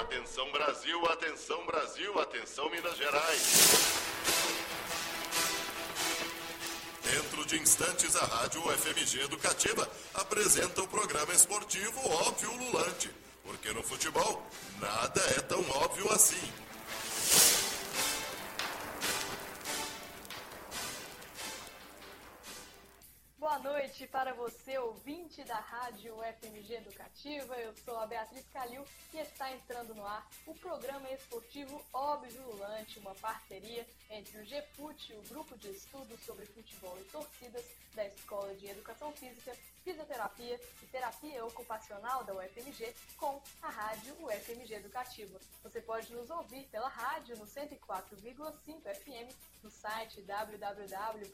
[0.00, 3.74] Atenção Brasil, atenção Brasil, atenção Minas Gerais.
[7.02, 13.10] Dentro de instantes, a Rádio FMG Educativa apresenta o programa esportivo Óbvio Lulante.
[13.42, 14.46] Porque no futebol,
[14.80, 16.67] nada é tão óbvio assim.
[23.60, 27.56] Boa noite para você, ouvinte da Rádio FMG Educativa.
[27.56, 33.00] Eu sou a Beatriz Calil e está entrando no ar o programa esportivo Óbvio Lulante,
[33.00, 37.64] uma parceria entre o GFUT, o Grupo de Estudos sobre Futebol e Torcidas
[37.96, 39.52] da Escola de Educação Física,
[39.88, 45.40] Fisioterapia e Terapia Ocupacional da UFMG, com a Rádio UFMG Educativa.
[45.62, 51.32] Você pode nos ouvir pela rádio no 104,5 FM, no site www.ufmg.br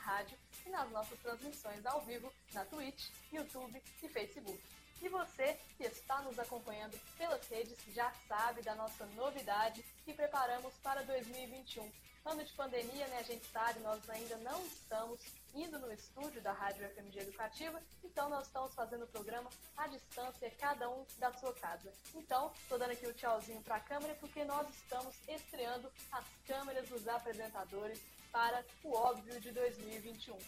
[0.00, 4.62] rádio e nas nossas transmissões ao vivo na Twitch, YouTube e Facebook.
[5.02, 10.72] E você que está nos acompanhando pelas redes já sabe da nossa novidade que preparamos
[10.74, 11.90] para 2021.
[12.24, 13.18] Ano de pandemia, né?
[13.18, 15.20] A gente sabe, nós ainda não estamos
[15.54, 20.50] indo no estúdio da Rádio FMG Educativa, então nós estamos fazendo o programa à distância,
[20.58, 21.92] cada um da sua casa.
[22.14, 26.88] Então, estou dando aqui o tchauzinho para a câmera porque nós estamos estreando as câmeras
[26.88, 30.38] dos apresentadores para o óbvio de 2021.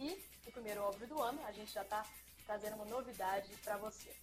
[0.00, 2.04] E o primeiro óbvio do ano, a gente já está
[2.46, 4.14] trazendo uma novidade para você.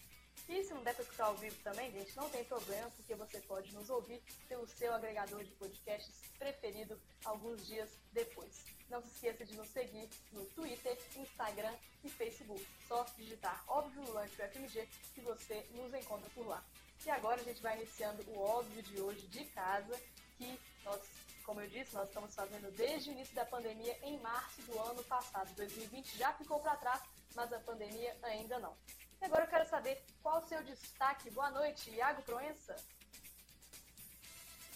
[0.50, 3.40] E se não der para escutar ao vivo também, gente, não tem problema, porque você
[3.42, 8.66] pode nos ouvir pelo seu agregador de podcasts preferido alguns dias depois.
[8.90, 12.66] Não se esqueça de nos seguir no Twitter, Instagram e Facebook.
[12.88, 16.64] Só digitar Óbvio Lulante FMG que você nos encontra por lá.
[17.06, 20.00] E agora a gente vai iniciando o óbvio de hoje de casa,
[20.38, 21.02] que nós
[21.44, 25.04] como eu disse, nós estamos fazendo desde o início da pandemia em março do ano
[25.04, 25.54] passado.
[25.56, 27.02] 2020 já ficou para trás,
[27.36, 28.76] mas a pandemia ainda não.
[29.22, 31.30] E agora eu quero saber qual o seu destaque.
[31.30, 32.76] Boa noite, Iago Proença.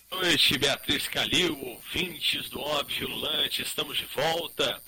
[0.07, 4.79] Boa noite, Beatriz Calil, ouvintes do Óbvio Lulante, estamos de volta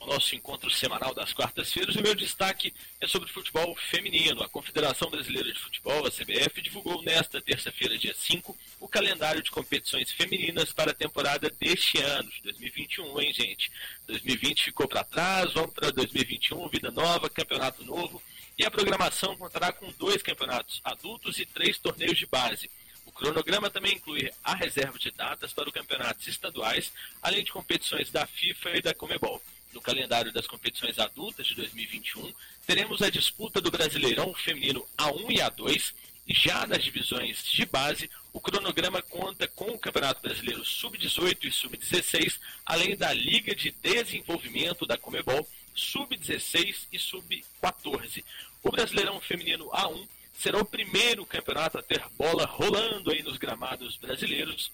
[0.00, 1.96] o nosso encontro semanal das quartas-feiras.
[1.96, 4.42] O meu destaque é sobre futebol feminino.
[4.42, 9.50] A Confederação Brasileira de Futebol, a CBF, divulgou nesta terça-feira, dia 5, o calendário de
[9.50, 13.70] competições femininas para a temporada deste ano, de 2021, hein, gente?
[14.06, 18.22] 2020 ficou para trás, vamos para 2021, vida nova, campeonato novo.
[18.58, 22.70] E a programação contará com dois campeonatos adultos e três torneios de base.
[23.04, 28.10] O cronograma também inclui a reserva de datas para os campeonatos estaduais, além de competições
[28.10, 29.42] da FIFA e da Comebol
[29.76, 32.32] no calendário das competições adultas de 2021,
[32.66, 35.92] teremos a disputa do Brasileirão Feminino A1 e A2.
[36.28, 41.52] E já nas divisões de base, o cronograma conta com o Campeonato Brasileiro Sub-18 e
[41.52, 45.46] Sub-16, além da Liga de Desenvolvimento da Comebol
[45.76, 48.24] Sub-16 e Sub-14.
[48.62, 53.96] O Brasileirão Feminino A1 será o primeiro campeonato a ter bola rolando aí nos gramados
[53.96, 54.70] brasileiros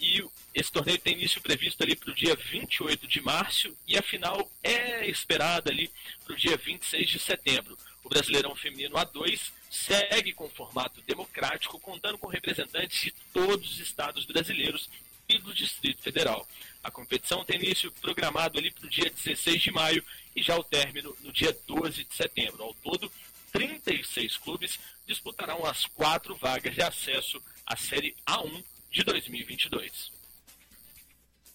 [0.00, 0.24] e
[0.54, 4.50] esse torneio tem início previsto ali para o dia 28 de março e a final
[4.62, 5.90] é esperada ali
[6.24, 7.76] para o dia 26 de setembro.
[8.02, 14.24] O Brasileirão Feminino A2 segue com formato democrático, contando com representantes de todos os estados
[14.24, 14.88] brasileiros
[15.28, 16.48] e do Distrito Federal.
[16.82, 20.02] A competição tem início programado ali para o dia 16 de maio
[20.34, 22.62] e já o término no dia 12 de setembro.
[22.62, 23.10] Ao todo,
[23.52, 30.12] 36 clubes disputarão as quatro vagas de acesso à Série A1 de 2022.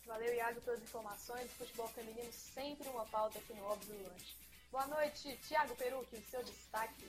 [0.06, 1.52] Valeu, Iago, pelas informações.
[1.58, 4.36] Futebol feminino sempre uma pauta aqui no Óbvio Lanche.
[4.72, 7.06] Boa noite, Thiago Perucci, seu destaque.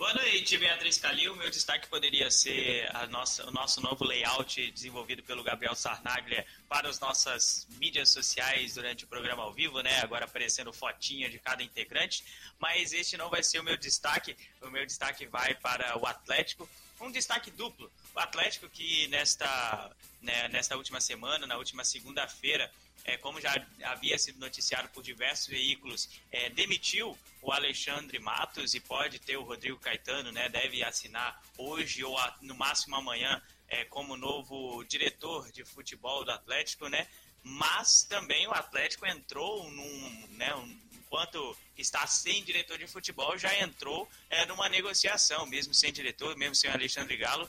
[0.00, 1.36] Boa noite, Beatriz Calil.
[1.36, 6.98] Meu destaque poderia ser nossa, o nosso novo layout desenvolvido pelo Gabriel Sarnaglia para as
[6.98, 10.00] nossas mídias sociais durante o programa ao vivo, né?
[10.00, 12.24] Agora aparecendo fotinha de cada integrante.
[12.58, 14.34] Mas este não vai ser o meu destaque.
[14.62, 16.66] O meu destaque vai para o Atlético.
[16.98, 17.92] Um destaque duplo.
[18.14, 22.72] O Atlético que nesta, né, nesta última semana, na última segunda-feira,
[23.04, 28.80] é, como já havia sido noticiado por diversos veículos, é, demitiu o Alexandre Matos e
[28.80, 33.84] pode ter o Rodrigo Caetano, né, deve assinar hoje ou a, no máximo amanhã é,
[33.84, 37.06] como novo diretor de futebol do Atlético, né?
[37.42, 43.58] Mas também o Atlético entrou num, né, um, enquanto está sem diretor de futebol, já
[43.60, 47.48] entrou é, numa negociação, mesmo sem diretor, mesmo sem Alexandre Galo,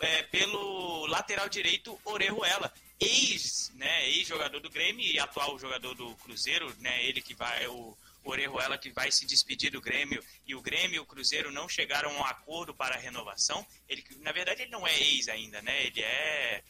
[0.00, 2.72] é, pelo lateral direito Orejuela,
[3.02, 7.96] ex, né, ex-jogador do Grêmio e atual jogador do Cruzeiro, né, ele que vai, o
[8.24, 12.10] Orejuela que vai se despedir do Grêmio e o Grêmio e o Cruzeiro não chegaram
[12.10, 13.66] a um acordo para a renovação.
[13.88, 15.86] Ele, na verdade, ele não é ex ainda, né?
[15.86, 16.62] Ele é,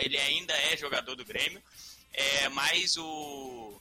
[0.00, 1.62] ele ainda é jogador do Grêmio,
[2.12, 3.80] é, mas o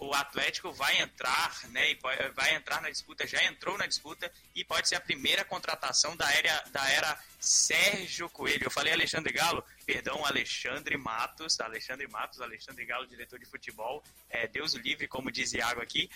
[0.00, 1.96] o Atlético vai entrar, né,
[2.34, 6.30] vai entrar na disputa, já entrou na disputa e pode ser a primeira contratação da
[6.32, 8.64] era, da era Sérgio Coelho.
[8.64, 14.46] Eu falei Alexandre Galo, perdão, Alexandre Matos, Alexandre Matos, Alexandre Galo, diretor de futebol, é,
[14.46, 16.08] Deus o livre, como diz Iago aqui.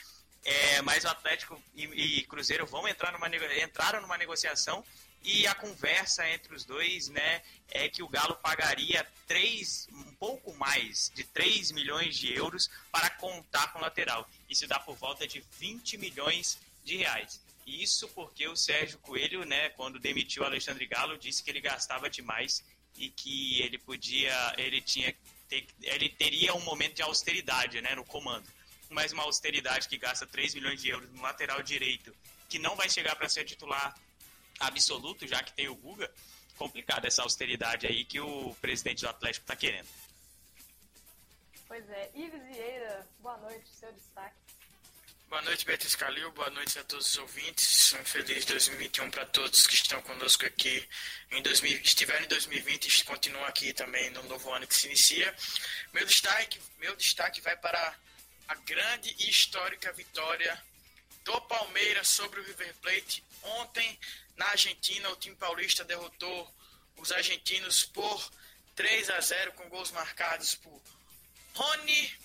[0.45, 1.85] É, mas o Atlético e,
[2.19, 3.29] e Cruzeiro vão entrar numa,
[3.63, 4.85] entraram numa negociação
[5.25, 10.53] e a conversa entre os dois, né, é que o Galo pagaria três, um pouco
[10.55, 14.29] mais de 3 milhões de euros para contar com o lateral.
[14.49, 17.41] Isso dá por volta de 20 milhões de reais.
[17.67, 22.11] Isso porque o Sérgio Coelho, né, quando demitiu o Alexandre Galo, disse que ele gastava
[22.11, 22.65] demais
[22.97, 25.15] e que ele podia, ele tinha
[25.83, 28.49] ele teria um momento de austeridade, né, no comando.
[28.89, 32.15] Mas uma austeridade que gasta 3 milhões de euros no lateral direito,
[32.49, 33.95] que não vai chegar para ser titular
[34.67, 36.11] absoluto, já que tem o Guga,
[36.57, 39.89] complicada essa austeridade aí que o presidente do Atlético está querendo.
[41.67, 42.11] Pois é.
[42.15, 44.37] Ives Vieira, boa noite, seu destaque.
[45.29, 46.31] Boa noite, Beatriz Calil.
[46.33, 47.95] Boa noite a todos os ouvintes.
[47.95, 50.87] Um feliz 2021 para todos que estão conosco aqui.
[51.31, 55.35] Em 2000, estiveram em 2020 e continuam aqui também no novo ano que se inicia.
[55.95, 57.97] Meu destaque, meu destaque vai para
[58.49, 60.63] a grande e histórica vitória
[61.25, 63.99] do Palmeiras sobre o River Plate ontem
[64.37, 66.55] na Argentina, o time paulista derrotou
[66.97, 68.31] os argentinos por
[68.75, 70.81] 3 a 0 com gols marcados por
[71.55, 72.19] Rony,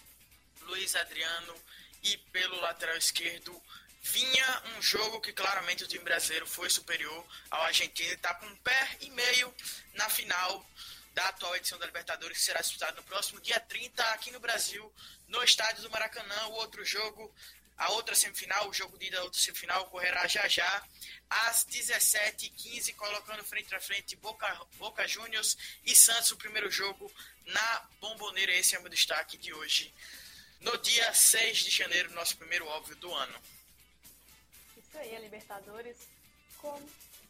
[0.62, 1.56] Luiz Adriano
[2.04, 3.62] e pelo lateral esquerdo
[4.02, 8.56] vinha um jogo que claramente o time brasileiro foi superior ao argentino está com um
[8.58, 9.54] pé e meio
[9.96, 10.66] na final
[11.14, 14.94] da atual edição da Libertadores, que será disputada no próximo dia 30 aqui no Brasil,
[15.28, 16.46] no estádio do Maracanã.
[16.50, 17.34] O outro jogo
[17.78, 20.88] a outra semifinal, o jogo de ida da outra semifinal ocorrerá já já,
[21.30, 24.48] às 17h15, colocando frente a frente Boca,
[24.78, 27.12] Boca Juniors e Santos, o primeiro jogo
[27.46, 28.52] na Bomboneira.
[28.52, 29.94] Esse é o meu destaque de hoje,
[30.60, 33.40] no dia 6 de janeiro, nosso primeiro óbvio do ano.
[34.76, 35.98] Isso aí, a Libertadores
[36.58, 36.76] com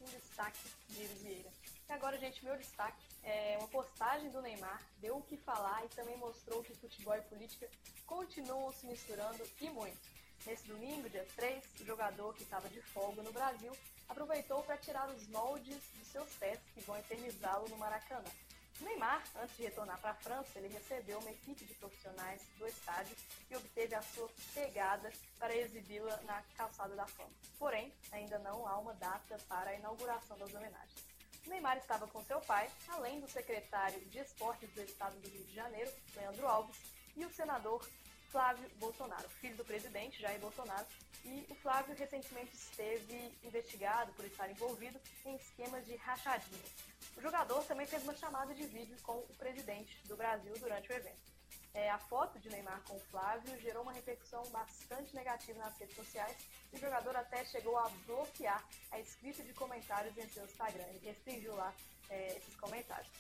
[0.02, 1.52] um destaque de Vieira.
[1.90, 5.90] E agora, gente, meu destaque é uma postagem do Neymar, deu o que falar e
[5.90, 7.70] também mostrou que futebol e política
[8.06, 10.17] continuam se misturando e muito.
[10.48, 13.76] Nesse domingo, dia 3, o jogador que estava de folga no Brasil
[14.08, 18.32] aproveitou para tirar os moldes dos seus pés que vão eternizá-lo no Maracanã.
[18.80, 23.14] Neymar, antes de retornar para a França, ele recebeu uma equipe de profissionais do estádio
[23.52, 27.30] e obteve a sua pegada para exibi-la na calçada da fama.
[27.60, 31.04] Porém, ainda não há uma data para a inauguração das homenagens.
[31.46, 35.56] Neymar estava com seu pai, além do secretário de esportes do estado do Rio de
[35.56, 36.78] Janeiro, Leandro Alves,
[37.18, 37.86] e o senador
[38.32, 40.86] Flávio Bolsonaro, filho do presidente Jair Bolsonaro,
[41.24, 46.72] e o Flávio recentemente esteve investigado por estar envolvido em esquemas de rachadinhas.
[47.16, 50.96] O jogador também fez uma chamada de vídeo com o presidente do Brasil durante o
[50.96, 51.38] evento.
[51.74, 55.96] É, a foto de Neymar com o Flávio gerou uma repercussão bastante negativa nas redes
[55.96, 56.36] sociais
[56.74, 60.84] e o jogador até chegou a bloquear a escrita de comentários em seu Instagram.
[60.90, 61.74] Ele restringiu lá
[62.10, 63.12] é, esses comentários.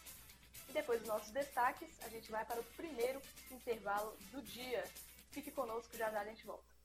[0.69, 3.21] E depois dos nossos destaques, a gente vai para o primeiro
[3.51, 4.83] intervalo do dia.
[5.31, 6.77] Fique conosco, já já a gente volta.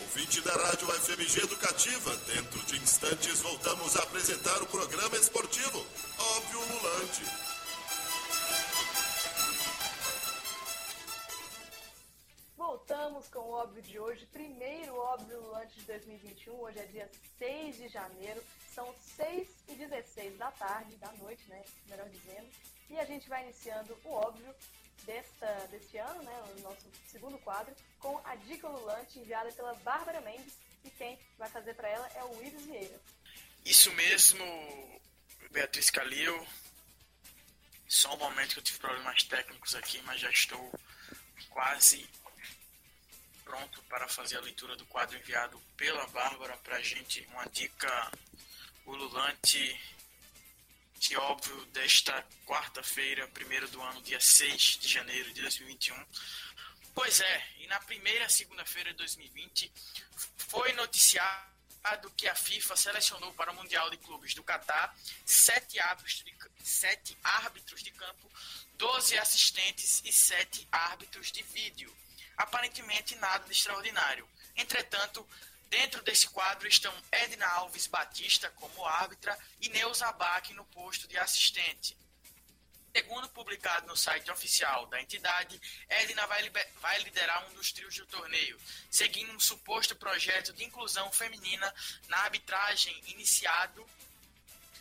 [0.00, 5.78] Ouvinte da Rádio FMG Educativa, dentro de instantes voltamos a apresentar o programa esportivo
[6.18, 7.22] Óbvio Lulante.
[12.56, 16.60] Voltamos com o óbvio de hoje, primeiro óbvio Lulante de 2021.
[16.60, 18.42] Hoje é dia 6 de janeiro,
[18.74, 21.62] são 6 e 16 da tarde, da noite, né?
[21.88, 22.48] Melhor dizendo.
[22.92, 24.54] E a gente vai iniciando o óbvio
[25.04, 30.20] desta, deste ano, né, o nosso segundo quadro, com a dica ululante enviada pela Bárbara
[30.20, 30.52] Mendes.
[30.84, 33.00] E quem vai fazer para ela é o Ives Vieira.
[33.64, 35.00] Isso mesmo,
[35.50, 36.46] Beatriz Calil.
[37.88, 40.78] Só um momento que eu tive problemas técnicos aqui, mas já estou
[41.48, 42.06] quase
[43.42, 47.26] pronto para fazer a leitura do quadro enviado pela Bárbara para a gente.
[47.28, 48.12] Uma dica
[48.84, 49.80] ululante
[51.02, 55.96] que óbvio desta quarta-feira, primeiro do ano, dia 6 de janeiro de 2021.
[56.94, 59.72] Pois é, e na primeira segunda-feira de 2020
[60.36, 66.22] foi noticiado que a FIFA selecionou para o Mundial de Clubes do Catar sete árbitros
[66.22, 68.30] de, sete árbitros de campo,
[68.74, 71.92] 12 assistentes e sete árbitros de vídeo.
[72.36, 74.28] Aparentemente nada de extraordinário.
[74.56, 75.28] Entretanto,
[75.72, 81.16] Dentro desse quadro estão Edna Alves Batista como árbitra e Neuza Bach no posto de
[81.16, 81.96] assistente.
[82.94, 88.04] Segundo publicado no site oficial da entidade, Edna vai, vai, liderar um dos trios do
[88.04, 88.60] torneio,
[88.90, 91.74] seguindo um suposto projeto de inclusão feminina
[92.06, 93.82] na arbitragem iniciado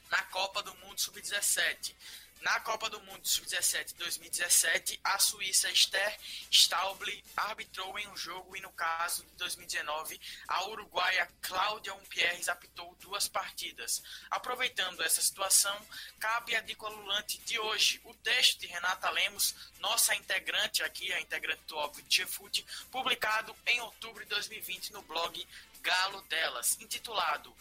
[0.09, 1.95] na Copa do Mundo Sub-17.
[2.41, 6.17] Na Copa do Mundo Sub-17 2017, a Suíça Esther
[6.49, 12.95] Stauble arbitrou em um jogo e no caso de 2019, a uruguaia Cláudia Umpierres apitou
[12.95, 14.01] duas partidas.
[14.31, 15.79] Aproveitando essa situação,
[16.19, 21.21] cabe a dica lulante de hoje, o texto de Renata Lemos, nossa integrante aqui, a
[21.21, 25.47] integrante do Óbvio de Foot, publicado em outubro de 2020 no blog
[25.83, 27.55] Galo Delas, intitulado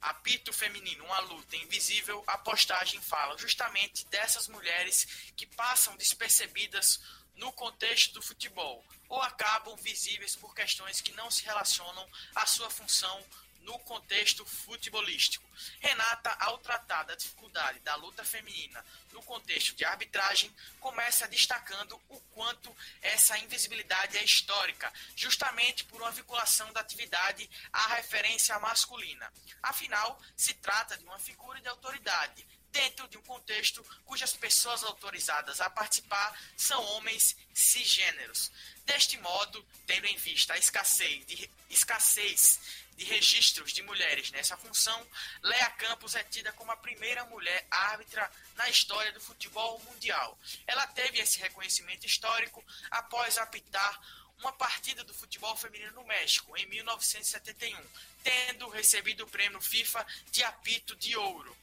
[0.00, 7.00] Apito Feminino, uma luta invisível, a postagem fala justamente dessas mulheres que passam despercebidas
[7.36, 12.70] no contexto do futebol ou acabam visíveis por questões que não se relacionam à sua
[12.70, 13.24] função
[13.66, 15.44] no contexto futebolístico.
[15.80, 22.20] Renata, ao tratar da dificuldade da luta feminina no contexto de arbitragem, começa destacando o
[22.32, 29.30] quanto essa invisibilidade é histórica, justamente por uma vinculação da atividade à referência masculina.
[29.62, 32.46] Afinal, se trata de uma figura de autoridade
[32.76, 38.52] dentro de um contexto cujas pessoas autorizadas a participar são homens cisgêneros.
[38.84, 42.60] Deste modo, tendo em vista a escassez de, escassez
[42.96, 45.06] de registros de mulheres nessa função,
[45.42, 50.38] Lea Campos é tida como a primeira mulher árbitra na história do futebol mundial.
[50.66, 54.00] Ela teve esse reconhecimento histórico após apitar
[54.38, 57.78] uma partida do futebol feminino no México, em 1971,
[58.22, 61.56] tendo recebido o prêmio FIFA de apito de ouro.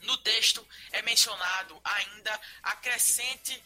[0.00, 3.62] No texto é mencionado ainda a crescente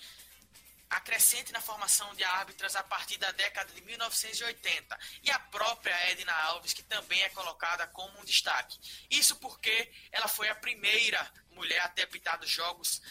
[0.90, 6.33] acrescente na formação de árbitras a partir da década de 1980 e a própria Edna
[6.33, 8.78] Alves, que também é colocada como um destaque.
[9.11, 13.02] Isso porque ela foi a primeira mulher a ter apitado jogos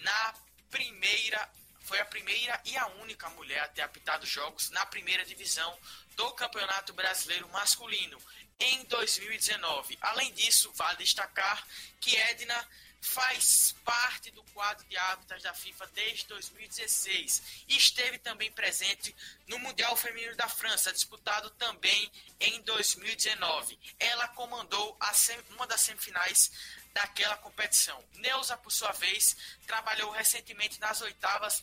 [0.00, 0.34] na
[0.70, 1.50] primeira
[1.88, 5.74] foi a primeira e a única mulher a ter apitado jogos na primeira divisão
[6.16, 8.20] do Campeonato Brasileiro Masculino
[8.60, 9.96] em 2019.
[10.02, 11.66] Além disso, vale destacar
[11.98, 12.68] que Edna
[13.00, 19.14] faz parte do quadro de árbitras da FIFA desde 2016 e esteve também presente
[19.46, 23.78] no Mundial Feminino da França, disputado também em 2019.
[23.98, 24.96] Ela comandou
[25.50, 26.50] uma das semifinais
[26.92, 28.02] daquela competição.
[28.14, 29.36] Neuza, por sua vez,
[29.66, 31.62] trabalhou recentemente nas oitavas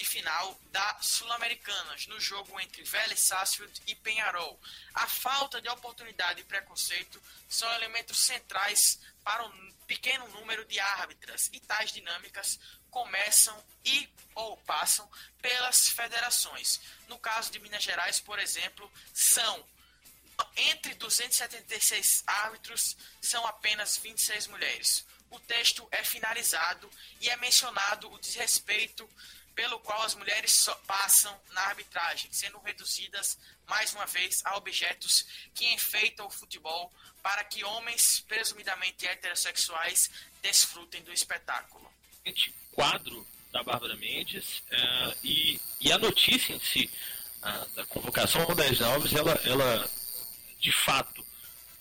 [0.00, 4.58] de final da Sul-Americanas, no jogo entre Vélez Sarsfield e Penharol.
[4.94, 11.50] A falta de oportunidade e preconceito são elementos centrais para um pequeno número de árbitras
[11.52, 12.58] e tais dinâmicas
[12.90, 15.08] começam e ou passam
[15.40, 16.80] pelas federações.
[17.08, 19.64] No caso de Minas Gerais, por exemplo, são
[20.56, 25.04] entre 276 árbitros, são apenas 26 mulheres.
[25.30, 29.08] O texto é finalizado e é mencionado o desrespeito
[29.60, 33.36] pelo qual as mulheres passam na arbitragem, sendo reduzidas
[33.68, 36.90] mais uma vez a objetos que enfeitam o futebol
[37.22, 41.92] para que homens presumidamente heterossexuais desfrutem do espetáculo.
[42.72, 46.90] Quadro da Bárbara Mendes uh, e, e, a notícia em si
[47.42, 49.90] uh, da convocação da Alves, ela, ela
[50.58, 51.22] de fato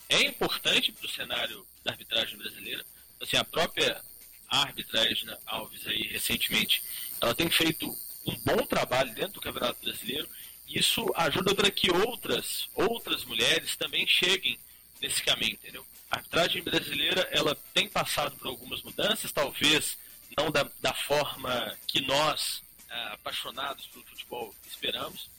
[0.09, 2.85] é importante para o cenário da arbitragem brasileira.
[3.21, 4.03] Assim, a própria
[4.49, 6.83] árbitra Edna Alves aí recentemente,
[7.21, 7.85] ela tem feito
[8.25, 10.27] um bom trabalho dentro do Campeonato Brasileiro.
[10.67, 14.57] E isso ajuda para que outras outras mulheres também cheguem
[15.01, 15.85] nesse caminho, entendeu?
[16.11, 19.97] A arbitragem brasileira ela tem passado por algumas mudanças, talvez
[20.37, 25.29] não da, da forma que nós, é, apaixonados pelo futebol, esperamos.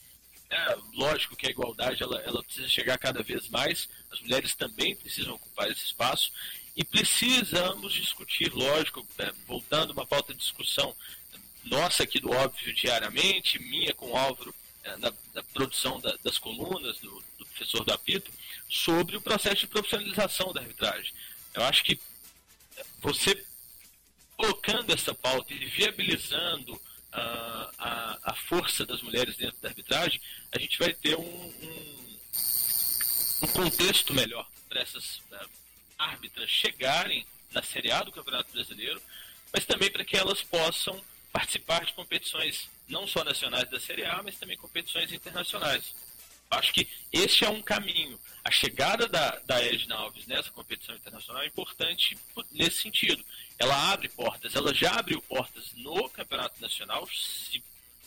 [0.48, 4.96] É, lógico que a igualdade ela, ela precisa chegar cada vez mais, as mulheres também
[4.96, 6.32] precisam ocupar esse espaço
[6.76, 10.94] e precisamos discutir, lógico, é, voltando uma pauta de discussão
[11.64, 16.38] nossa aqui do óbvio diariamente, minha com o Álvaro é, na, na, produção da, das
[16.38, 18.30] colunas do, do professor do apito,
[18.68, 21.12] sobre o processo de profissionalização da arbitragem.
[21.54, 22.00] Eu acho que
[23.00, 23.44] você
[24.36, 30.18] colocando essa pauta e viabilizando uh, a, a força das mulheres dentro da arbitragem,
[30.50, 32.18] a gente vai ter um, um,
[33.42, 35.50] um contexto melhor para essas uh,
[35.98, 39.02] árbitras chegarem na Série A do Campeonato Brasileiro,
[39.52, 40.98] mas também para que elas possam
[41.32, 45.94] participar de competições não só nacionais da Série A, mas também competições internacionais.
[46.50, 48.18] Acho que esse é um caminho.
[48.44, 52.18] A chegada da, da Edna Alves nessa competição internacional é importante
[52.50, 53.24] nesse sentido.
[53.56, 57.62] Ela abre portas, ela já abriu portas no Campeonato Nacional, se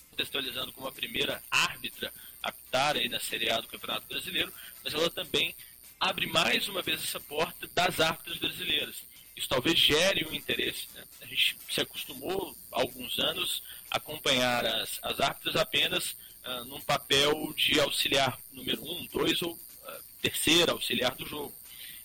[0.09, 2.11] contextualizando como a primeira árbitra
[2.41, 4.53] a apitar aí na Série A do Campeonato Brasileiro,
[4.83, 5.55] mas ela também
[5.99, 9.03] abre mais uma vez essa porta das árbitras brasileiras.
[9.35, 10.87] Isso talvez gere um interesse.
[10.93, 11.03] Né?
[11.21, 16.11] A gente se acostumou há alguns anos a acompanhar as, as árbitras apenas
[16.45, 21.53] uh, num papel de auxiliar número um, dois ou uh, terceira auxiliar do jogo.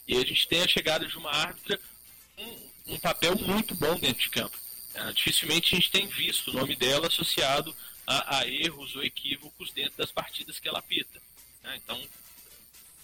[0.07, 1.79] E a gente tem a chegada de uma árbitra
[2.39, 4.59] um, um papel muito bom dentro de campo.
[4.95, 9.71] uh, dificilmente a gente tem visto o nome dela associado a, a erros ou equívocos
[9.73, 11.21] dentro das partidas que ela apita.
[11.63, 11.79] Né?
[11.85, 12.03] Então,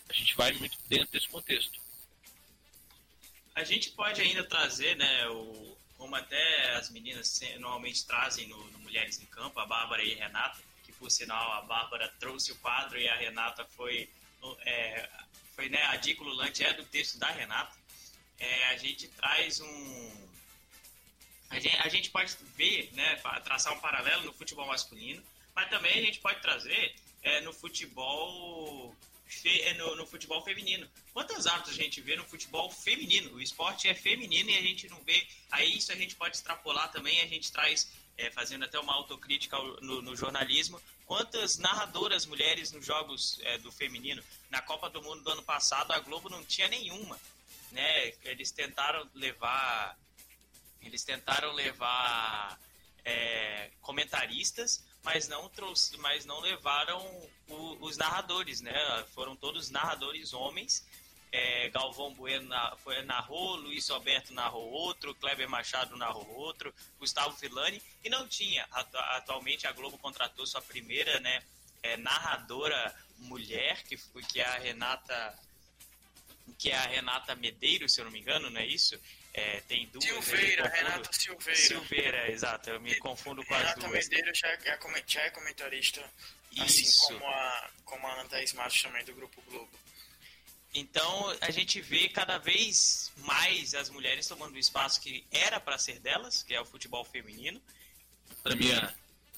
[0.08, 1.78] a gente vai muito dentro desse contexto.
[3.54, 8.78] A gente pode ainda trazer, né, o, como até as meninas normalmente trazem no, no
[8.80, 12.56] Mulheres em Campo, a Bárbara e a Renata, que por sinal a Bárbara trouxe o
[12.56, 14.08] quadro e a Renata foi,
[14.66, 15.08] é,
[15.54, 17.72] foi né, a dica Lulante é do texto da Renata.
[18.38, 20.28] É, a gente traz um.
[21.50, 25.22] A gente, a gente pode ver, né, traçar um paralelo no futebol masculino,
[25.54, 28.94] mas também a gente pode trazer é, no futebol
[29.76, 30.88] no, no, futebol feminino.
[31.12, 33.34] Quantas árbitros a gente vê no futebol feminino?
[33.34, 35.26] O esporte é feminino e a gente não vê.
[35.50, 39.56] Aí isso a gente pode extrapolar também, a gente traz, é, fazendo até uma autocrítica
[39.80, 44.22] no, no, jornalismo, quantas narradoras mulheres nos jogos é, do feminino.
[44.50, 47.18] Na Copa do Mundo do ano passado, a Globo não tinha nenhuma.
[47.72, 48.12] Né?
[48.24, 49.98] Eles tentaram levar.
[50.80, 52.60] Eles tentaram levar
[53.04, 56.98] é, comentaristas, mas não trouxe, mas não levaram
[57.48, 58.74] o, os narradores, né?
[59.14, 60.84] Foram todos narradores homens.
[61.30, 67.82] É, Galvão Bueno foi, narrou, Luiz Alberto narrou outro, Kleber Machado narrou outro, Gustavo Filani,
[68.04, 68.66] e não tinha.
[68.70, 71.42] Atualmente a Globo contratou sua primeira né,
[71.82, 73.96] é, narradora mulher, que,
[74.28, 75.38] que é a Renata
[76.58, 79.00] que é a Renata Medeiros, se eu não me engano, não é isso?
[79.34, 80.04] É, tem duas.
[80.04, 81.60] Silveira, Renata Silveira.
[81.60, 82.70] Silveira, exato.
[82.70, 83.92] Eu me confundo com Renata as duas.
[83.92, 84.58] Renata Medeiros já é,
[85.06, 86.00] já é comentarista.
[86.56, 87.04] Assim Isso.
[87.04, 89.70] Assim como a, como a Ana Thaís Matos também do Grupo Globo.
[90.72, 95.78] Então a gente vê cada vez mais as mulheres tomando o espaço que era para
[95.78, 97.60] ser delas, que é o futebol feminino.
[98.42, 98.94] Para minha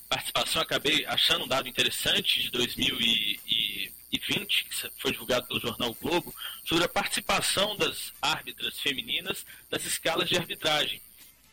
[0.07, 6.35] participação, acabei achando um dado interessante de 2020, que foi divulgado pelo jornal Globo,
[6.65, 11.01] sobre a participação das árbitras femininas nas escalas de arbitragem.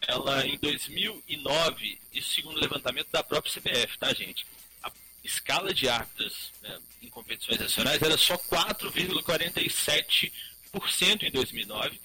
[0.01, 4.45] Ela, em 2009, isso segundo o levantamento da própria CBF, tá, gente?
[4.83, 4.91] A
[5.23, 12.01] escala de árbitras né, em competições nacionais era só 4,47% em 2009.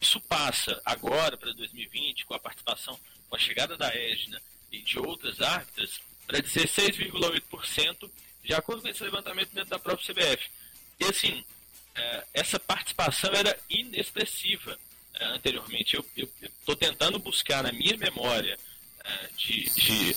[0.00, 2.98] Isso passa agora para 2020, com a participação,
[3.28, 4.40] com a chegada da Edna
[4.74, 8.10] e de outras árbitras para 16,8%,
[8.42, 10.48] de acordo com esse levantamento dentro da própria CBF.
[11.00, 11.44] E assim,
[11.94, 14.78] é, essa participação era inexpressiva
[15.14, 15.96] é, anteriormente.
[15.96, 16.04] Eu
[16.42, 18.58] estou tentando buscar na minha memória
[19.04, 20.14] é, de, de,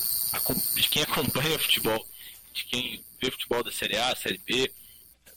[0.76, 2.08] de quem acompanha futebol,
[2.54, 4.72] de quem vê futebol da Série A, Série B,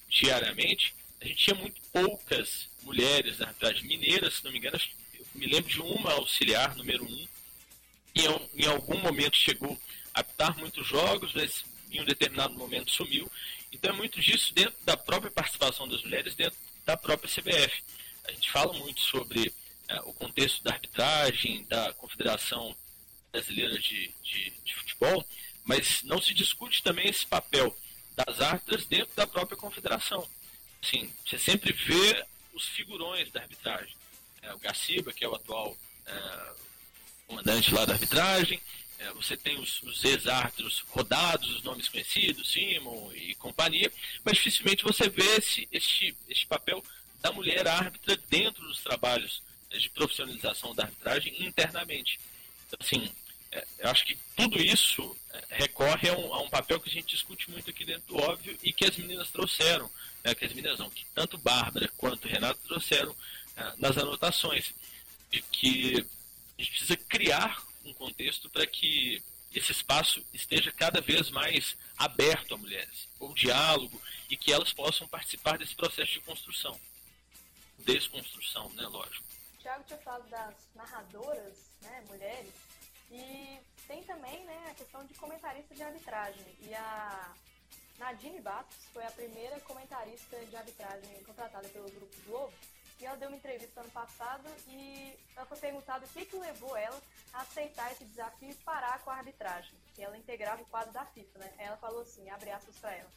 [0.09, 4.81] diariamente, a gente tinha muito poucas mulheres na arbitragem mineira, se não me engano,
[5.15, 7.29] eu me lembro de uma auxiliar, número um,
[8.15, 9.79] em, em algum momento chegou
[10.15, 13.31] a apitar muitos jogos, mas em um determinado momento sumiu.
[13.73, 17.83] Então é muito disso dentro da própria participação das mulheres, dentro da própria CBF.
[18.25, 19.53] A gente fala muito sobre
[19.89, 22.75] é, o contexto da arbitragem, da Confederação
[23.33, 25.25] Brasileira de, de, de, Futebol,
[25.65, 27.77] mas não se discute também esse papel
[28.17, 30.27] das árbitras dentro da própria confederação.
[30.83, 33.95] Assim, você sempre vê os figurões da arbitragem.
[34.43, 36.53] É, o Gaciba, que é o atual é,
[37.31, 38.61] comandante lá da arbitragem.
[38.99, 43.91] É, você tem os, os ex-árbitros rodados, os nomes conhecidos, Simon e companhia,
[44.25, 46.85] mas dificilmente você vê esse, esse, esse papel
[47.23, 52.19] da mulher árbitra dentro dos trabalhos de profissionalização da arbitragem internamente.
[52.67, 53.11] Então, assim,
[53.53, 56.93] é, eu acho que tudo isso é, recorre a um, a um, papel que a
[56.93, 59.91] gente discute muito aqui dentro do óbvio e que as meninas trouxeram,
[60.25, 63.15] né, que as meninas não, que tanto Bárbara quanto Renato trouxeram
[63.57, 64.75] é, nas anotações,
[65.31, 66.05] de que
[66.61, 72.55] a gente precisa criar um contexto para que esse espaço esteja cada vez mais aberto
[72.55, 76.79] a mulheres, o diálogo, e que elas possam participar desse processo de construção.
[77.79, 79.25] Desconstrução, né, lógico.
[79.55, 82.53] O Thiago tinha falado das narradoras, né, mulheres,
[83.11, 86.47] e tem também né, a questão de comentarista de arbitragem.
[86.61, 87.35] E a
[87.99, 92.53] Nadine Bastos foi a primeira comentarista de arbitragem contratada pelo Grupo Globo
[93.01, 96.77] e ela deu uma entrevista ano passado e ela foi perguntada o que, que levou
[96.77, 97.01] ela
[97.33, 101.39] a aceitar esse desafio e parar com a arbitragem, ela integrava o quadro da FIFA,
[101.39, 101.53] né?
[101.59, 103.11] Ela falou assim, abre aspas para ela,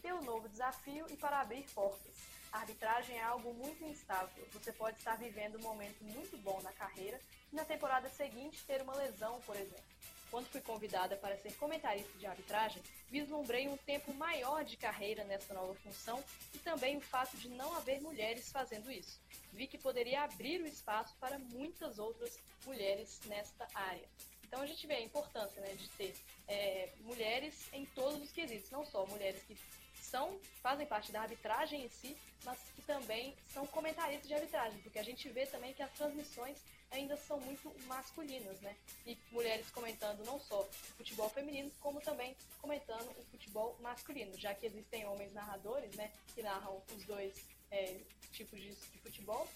[0.00, 2.12] pelo novo desafio e para abrir portas.
[2.52, 4.46] A arbitragem é algo muito instável.
[4.52, 7.20] Você pode estar vivendo um momento muito bom na carreira
[7.52, 9.84] e na temporada seguinte ter uma lesão, por exemplo.
[10.30, 15.54] Quando fui convidada para ser comentarista de arbitragem, vislumbrei um tempo maior de carreira nessa
[15.54, 16.22] nova função
[16.54, 19.18] e também o fato de não haver mulheres fazendo isso.
[19.52, 24.06] Vi que poderia abrir o espaço para muitas outras mulheres nesta área.
[24.44, 26.14] Então a gente vê a importância né, de ter
[26.46, 29.56] é, mulheres em todos os quesitos, não só mulheres que
[30.00, 34.98] são fazem parte da arbitragem em si, mas que também são comentaristas de arbitragem, porque
[34.98, 36.58] a gente vê também que as transmissões
[36.90, 38.76] ainda são muito masculinas, né?
[39.06, 44.54] E mulheres comentando não só o futebol feminino, como também comentando o futebol masculino, já
[44.54, 47.34] que existem homens narradores, né, que narram os dois
[47.70, 48.00] é,
[48.32, 49.46] tipos de, de futebol,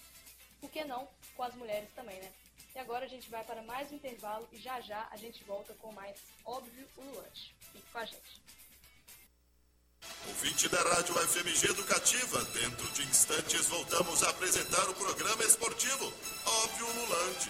[0.59, 2.31] por que não com as mulheres também, né?
[2.75, 5.73] E agora a gente vai para mais um intervalo e já já a gente volta
[5.75, 7.53] com mais Óbvio Ululante.
[7.71, 8.41] Fique com a gente.
[10.27, 16.13] Ouvinte da Rádio FMG Educativa, dentro de instantes voltamos a apresentar o programa esportivo
[16.45, 17.49] Óbvio Lulante.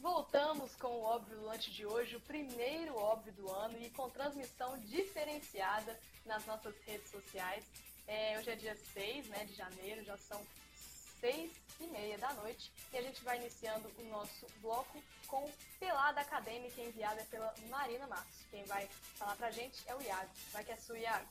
[0.00, 4.78] Voltamos com o Óbvio Lulante de hoje, o primeiro óbvio do ano e com transmissão
[4.80, 7.64] diferenciada nas nossas redes sociais.
[8.06, 10.40] É, hoje é dia 6 né, de janeiro, já são
[11.24, 16.20] seis e meia da noite e a gente vai iniciando o nosso bloco com Pelada
[16.20, 18.44] Acadêmica enviada pela Marina Matos.
[18.50, 20.30] Quem vai falar pra gente é o Iago.
[20.52, 21.26] Vai que é sua, Iago.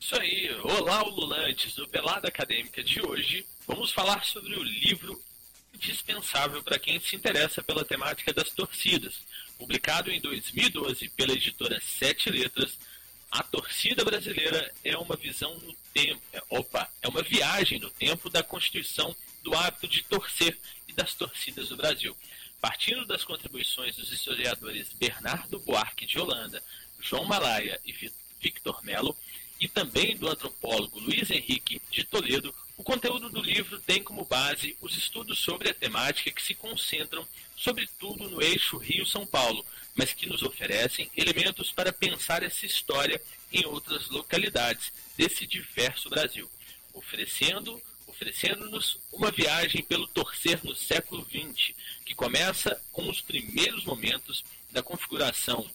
[0.00, 3.44] Isso aí, olá ululantes do Pelada Acadêmica de hoje.
[3.66, 5.22] Vamos falar sobre o livro
[5.74, 9.20] indispensável para quem se interessa pela temática das torcidas.
[9.58, 12.78] Publicado em 2012 pela editora Sete Letras,
[13.30, 18.30] a torcida brasileira é uma visão no tempo, é, opa, é uma viagem no tempo
[18.30, 22.16] da constituição do hábito de torcer e das torcidas do Brasil.
[22.60, 26.62] Partindo das contribuições dos historiadores Bernardo Buarque de Holanda,
[26.98, 27.94] João Malaya e
[28.40, 29.16] Victor Melo,
[29.60, 34.76] e também do antropólogo Luiz Henrique de Toledo, o conteúdo do livro tem como base
[34.80, 39.66] os estudos sobre a temática que se concentram sobretudo no eixo Rio-São Paulo,
[39.98, 43.20] mas que nos oferecem elementos para pensar essa história
[43.52, 46.48] em outras localidades desse diverso Brasil,
[46.94, 51.72] oferecendo oferecendo-nos uma viagem pelo torcer no século XX,
[52.04, 55.68] que começa com os primeiros momentos da configuração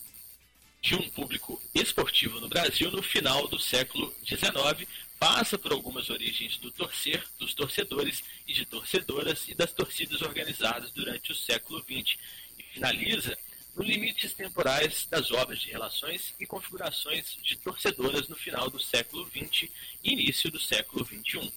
[0.81, 6.57] de um público esportivo no Brasil no final do século XIX, passa por algumas origens
[6.57, 12.17] do torcer, dos torcedores e de torcedoras e das torcidas organizadas durante o século XX,
[12.59, 13.37] e finaliza
[13.75, 19.27] nos limites temporais das obras de relações e configurações de torcedoras no final do século
[19.29, 19.69] XX
[20.03, 21.51] e início do século XXI.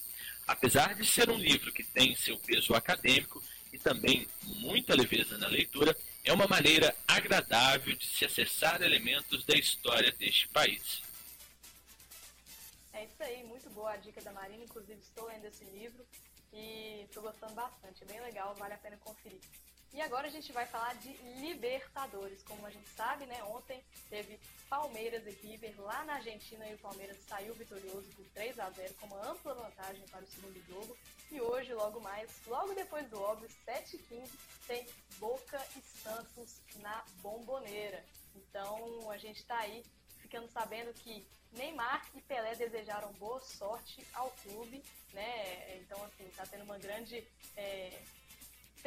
[0.47, 5.47] Apesar de ser um livro que tem seu peso acadêmico e também muita leveza na
[5.47, 11.01] leitura, é uma maneira agradável de se acessar elementos da história deste país.
[12.93, 14.63] É isso aí, muito boa a dica da Marina.
[14.63, 16.03] Inclusive, estou lendo esse livro
[16.51, 18.03] e estou gostando bastante.
[18.03, 19.39] É bem legal, vale a pena conferir.
[19.93, 22.43] E agora a gente vai falar de Libertadores.
[22.43, 26.79] Como a gente sabe, né, ontem teve Palmeiras e River lá na Argentina e o
[26.79, 30.97] Palmeiras saiu vitorioso por 3 a 0 com uma ampla vantagem para o segundo jogo.
[31.31, 34.29] E hoje, logo mais, logo depois do óbvio, 7h15,
[34.67, 34.85] tem
[35.17, 38.03] Boca e Santos na Bomboneira.
[38.35, 39.83] Então a gente está aí
[40.19, 45.77] ficando sabendo que Neymar e Pelé desejaram boa sorte ao clube, né?
[45.77, 47.99] Então, assim, está tendo uma grande é,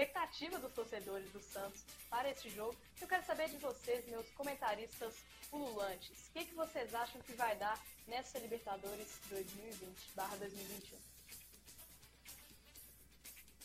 [0.00, 2.74] expectativa dos torcedores do Santos para esse jogo.
[3.00, 5.14] Eu quero saber de vocês, meus comentaristas
[5.52, 10.98] ululantes, o que, que vocês acham que vai dar nessa Libertadores 2020/2021?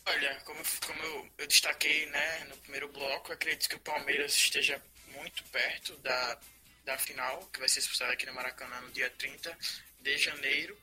[0.08, 4.80] Olha, como, como eu, eu, destaquei né, no primeiro bloco, acredito que o Palmeiras esteja
[5.08, 6.38] muito perto da,
[6.84, 9.58] da final, que vai ser disputada aqui no Maracanã no dia 30
[10.00, 10.78] de janeiro.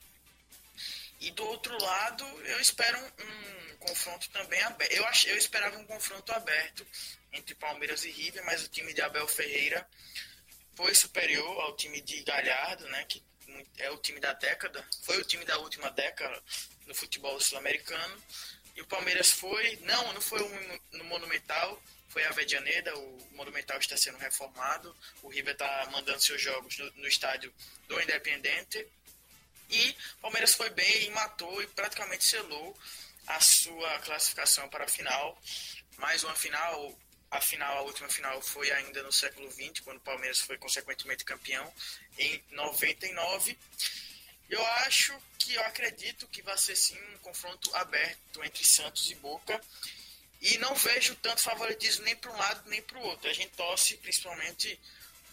[1.23, 4.91] E do outro lado, eu espero um, um confronto também aberto.
[4.91, 6.85] Eu, ach, eu esperava um confronto aberto
[7.31, 9.87] entre Palmeiras e River, mas o time de Abel Ferreira
[10.75, 13.23] foi superior ao time de Galhardo, né, que
[13.77, 16.43] é o time da década, foi o time da última década
[16.85, 18.21] no futebol sul-americano.
[18.75, 20.39] E o Palmeiras foi, não, não foi
[20.91, 26.41] no Monumental, foi a Avedianeda, o Monumental está sendo reformado, o River está mandando seus
[26.41, 27.53] jogos no, no estádio
[27.87, 28.85] do Independente,
[29.69, 32.77] e o Palmeiras foi bem e matou e praticamente selou
[33.27, 35.41] a sua classificação para a final.
[35.97, 36.99] Mais uma final,
[37.31, 41.23] a final, a última final foi ainda no século XX, quando o Palmeiras foi consequentemente
[41.23, 41.71] campeão
[42.17, 43.57] em 99.
[44.49, 49.15] Eu acho que eu acredito que vai ser sim um confronto aberto entre Santos e
[49.15, 49.59] Boca.
[50.41, 53.29] E não vejo tanto favoritismo nem para um lado nem para o outro.
[53.29, 54.79] A gente torce principalmente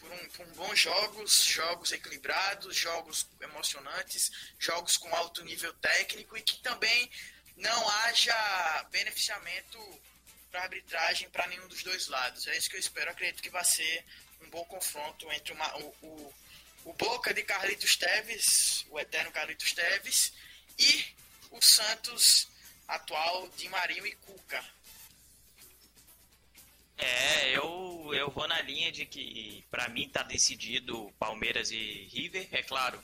[0.00, 6.56] por, um, bons jogos, jogos equilibrados, jogos emocionantes, jogos com alto nível técnico e que
[6.62, 7.10] também
[7.56, 9.78] não haja beneficiamento
[10.50, 12.46] para arbitragem para nenhum dos dois lados.
[12.46, 13.10] É isso que eu espero.
[13.10, 14.04] acredito que vai ser
[14.40, 16.34] um bom confronto entre uma, o, o,
[16.86, 20.32] o Boca de Carlitos Teves, o eterno Carlitos Teves,
[20.78, 21.04] e
[21.50, 22.48] o Santos
[22.88, 24.64] atual de Marinho e Cuca.
[27.00, 32.46] É, eu, eu vou na linha de que para mim tá decidido Palmeiras e River,
[32.52, 33.00] é claro.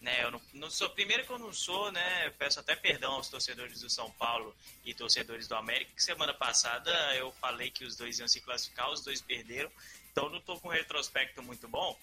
[0.00, 2.30] Né, eu não, não, sou primeiro que eu não sou, né?
[2.38, 6.92] Peço até perdão aos torcedores do São Paulo e torcedores do América, que semana passada
[7.16, 9.70] eu falei que os dois iam se classificar, os dois perderam.
[10.12, 11.98] Então não tô com um retrospecto muito bom.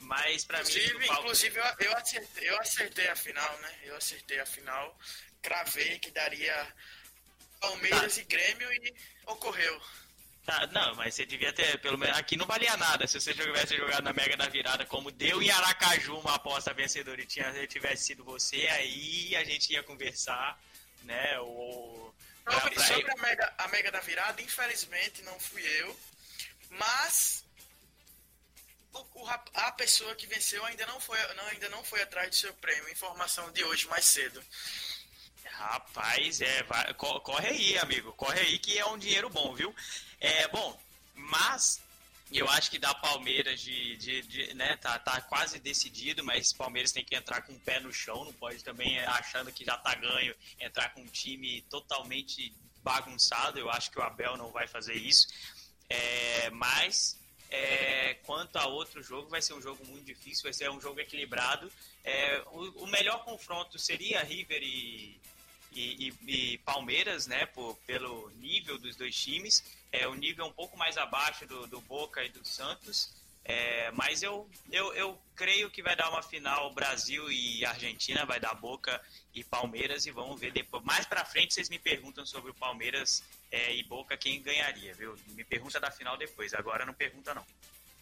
[0.00, 0.70] Mas para mim.
[1.10, 3.78] Inclusive, eu, eu, acertei, eu acertei a final, né?
[3.84, 4.96] Eu acertei a final.
[5.40, 6.74] Cravei que daria
[7.60, 8.20] Palmeiras tá.
[8.20, 8.94] e Grêmio e
[9.26, 9.80] ocorreu.
[10.48, 13.76] Tá, não, mas você devia ter, pelo menos aqui não valia nada se você tivesse
[13.76, 18.04] jogado na Mega da Virada como deu em Aracaju uma aposta vencedora e tinha, tivesse
[18.04, 20.58] sido você, aí a gente ia conversar,
[21.02, 21.38] né?
[21.40, 22.14] Ou,
[22.50, 22.82] sobre, pra...
[22.82, 25.94] sobre a, Mega, a Mega da Virada, infelizmente não fui eu,
[26.70, 27.44] mas
[28.94, 32.36] o, o, a pessoa que venceu ainda não foi, não, ainda não foi atrás do
[32.36, 32.88] seu prêmio.
[32.88, 34.42] Informação de hoje mais cedo.
[35.44, 38.12] Rapaz, é, vai, corre aí, amigo.
[38.14, 39.74] Corre aí que é um dinheiro bom, viu?
[40.20, 40.78] É, bom,
[41.14, 41.80] mas
[42.32, 46.92] eu acho que da Palmeiras de, de, de, né, tá, tá quase decidido, mas Palmeiras
[46.92, 49.94] tem que entrar com o pé no chão, não pode também achando que já tá
[49.94, 52.52] ganho, entrar com um time totalmente
[52.82, 53.58] bagunçado.
[53.58, 55.28] Eu acho que o Abel não vai fazer isso.
[55.88, 57.18] É, mas
[57.50, 61.00] é, quanto a outro jogo, vai ser um jogo muito difícil, vai ser um jogo
[61.00, 61.72] equilibrado.
[62.04, 65.18] É, o, o, melhor confronto seria River e,
[65.72, 69.64] e, e, e Palmeiras, né, por, pelo nível dos dois times.
[69.90, 73.10] É, o nível é um pouco mais abaixo do, do Boca e do Santos.
[73.44, 78.38] É, mas eu, eu, eu creio que vai dar uma final Brasil e Argentina, vai
[78.38, 79.00] dar Boca
[79.34, 80.84] e Palmeiras e vamos ver depois.
[80.84, 85.16] Mais pra frente vocês me perguntam sobre o Palmeiras é, e Boca quem ganharia, viu?
[85.28, 87.44] Me pergunta da final depois, agora não pergunta não.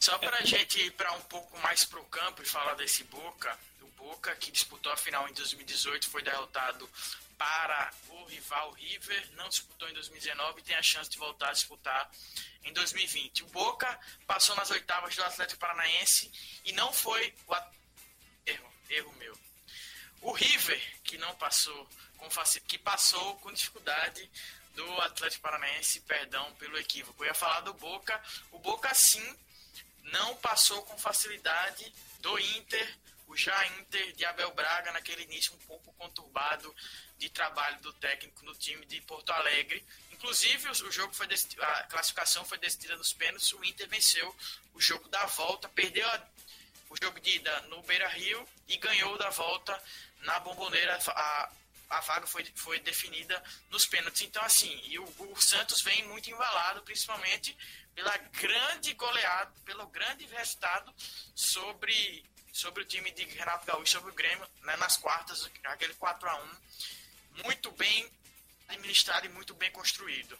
[0.01, 3.57] Só pra gente ir para um pouco mais pro campo e falar desse Boca,
[3.97, 6.89] Boca que disputou a final em 2018 foi derrotado
[7.37, 11.53] para o rival River, não disputou em 2019 e tem a chance de voltar a
[11.53, 12.11] disputar
[12.65, 13.45] em 2020.
[13.45, 16.31] O Boca passou nas oitavas do Atlético Paranaense
[16.65, 17.55] e não foi o
[18.47, 19.39] erro, erro meu.
[20.23, 22.29] O River, que não passou com
[22.67, 24.29] que passou com dificuldade
[24.75, 27.23] do Atlético Paranaense, perdão pelo equívoco.
[27.23, 28.21] Eu ia falar do Boca.
[28.51, 29.37] O Boca sim
[30.05, 35.59] não passou com facilidade do Inter, o já Inter de Abel Braga naquele início um
[35.59, 36.75] pouco conturbado
[37.19, 39.85] de trabalho do técnico no time de Porto Alegre.
[40.13, 41.27] Inclusive, o jogo foi
[41.61, 43.53] a classificação foi decidida nos pênaltis.
[43.53, 44.35] O Inter venceu
[44.75, 46.23] o jogo da volta, perdeu a,
[46.91, 49.83] o jogo de ida no Beira Rio e ganhou da volta
[50.21, 50.99] na Bomboneira.
[51.09, 51.51] A,
[51.91, 54.23] a vaga foi, foi definida nos pênaltis.
[54.23, 57.57] Então, assim, e o, o Santos vem muito embalado, principalmente
[57.95, 60.93] pela grande goleada, pelo grande resultado
[61.35, 62.25] sobre,
[62.57, 66.37] sobre o time de Renato Gaúcho, sobre o Grêmio, né, nas quartas, aquele 4 a
[66.37, 66.49] 1
[67.45, 68.11] muito bem
[68.69, 70.39] administrado e muito bem construído.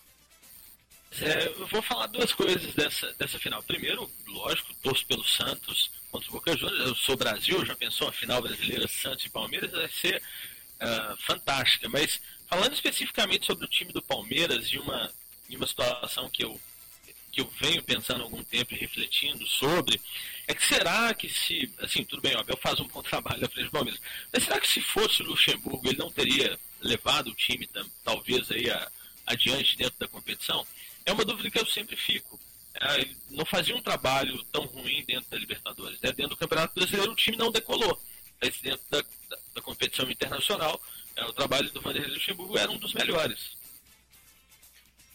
[1.21, 3.63] É, eu vou falar duas coisas dessa, dessa final.
[3.63, 6.89] Primeiro, lógico, torço pelo Santos contra o Boca Juniors.
[6.89, 9.71] Eu sou Brasil, já pensou a final brasileira Santos e Palmeiras?
[9.71, 11.89] Vai ser uh, fantástica.
[11.89, 15.13] Mas falando especificamente sobre o time do Palmeiras e uma,
[15.49, 16.61] e uma situação que eu,
[17.37, 20.01] que eu venho pensando há algum tempo e refletindo sobre,
[20.49, 23.49] é que será que se, assim, tudo bem, ó, Abel faz um bom trabalho na
[23.49, 24.01] frente do Palmeiras,
[24.33, 27.69] mas será que se fosse o Luxemburgo ele não teria levado o time
[28.03, 28.91] talvez aí a,
[29.27, 30.67] adiante dentro da competição?
[31.05, 32.41] É uma dúvida que eu sempre fico.
[32.75, 36.01] É, não fazia um trabalho tão ruim dentro da Libertadores.
[36.01, 36.13] Né?
[36.13, 38.01] Dentro do Campeonato Brasileiro o time não decolou.
[38.41, 40.81] Mas dentro da, da, da competição internacional,
[41.15, 43.57] é, o trabalho do Vanderlei Luxemburgo era um dos melhores.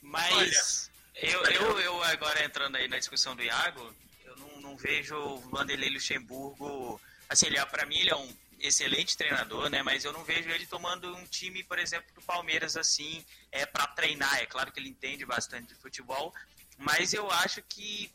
[0.01, 3.93] Mas eu, eu, eu agora entrando aí na discussão do Iago,
[4.25, 6.99] eu não, não vejo o Vanderlei Luxemburgo.
[7.29, 9.81] Assim, ele, é, para mim, ele é um excelente treinador, né?
[9.83, 13.87] Mas eu não vejo ele tomando um time, por exemplo, do Palmeiras assim, é para
[13.87, 14.39] treinar.
[14.39, 16.33] É claro que ele entende bastante de futebol,
[16.77, 18.11] mas eu acho que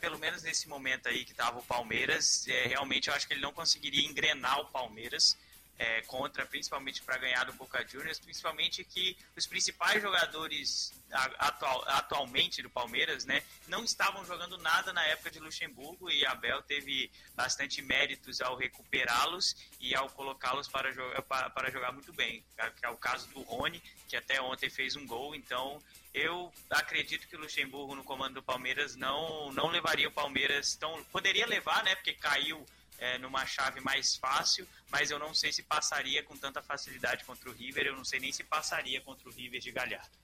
[0.00, 3.40] pelo menos nesse momento aí que estava o Palmeiras, é, realmente eu acho que ele
[3.40, 5.36] não conseguiria engrenar o Palmeiras
[5.78, 10.92] é, contra, principalmente para ganhar do Boca Juniors, principalmente que os principais jogadores
[11.38, 16.62] atual, atualmente do Palmeiras, né, não estavam jogando nada na época de Luxemburgo e Abel
[16.62, 22.44] teve bastante méritos ao recuperá-los e ao colocá-los para, jogar, para, para jogar muito bem,
[22.76, 25.82] que é o caso do Rony, que até ontem fez um gol, então
[26.14, 31.02] eu acredito que o Luxemburgo no comando do Palmeiras não, não levaria o Palmeiras tão.
[31.04, 31.94] Poderia levar, né?
[31.94, 32.66] Porque caiu
[33.02, 37.50] é, numa chave mais fácil, mas eu não sei se passaria com tanta facilidade contra
[37.50, 40.16] o River, eu não sei nem se passaria contra o River de Galhardo.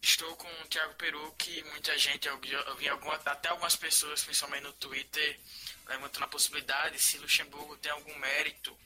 [0.00, 4.62] Estou com o Thiago Peru, que muita gente, eu vi, alguma, até algumas pessoas, principalmente
[4.62, 5.40] no Twitter,
[5.88, 8.78] levantando a possibilidade se Luxemburgo tem algum mérito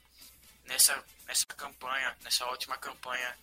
[0.64, 3.36] nessa, nessa campanha, nessa ótima campanha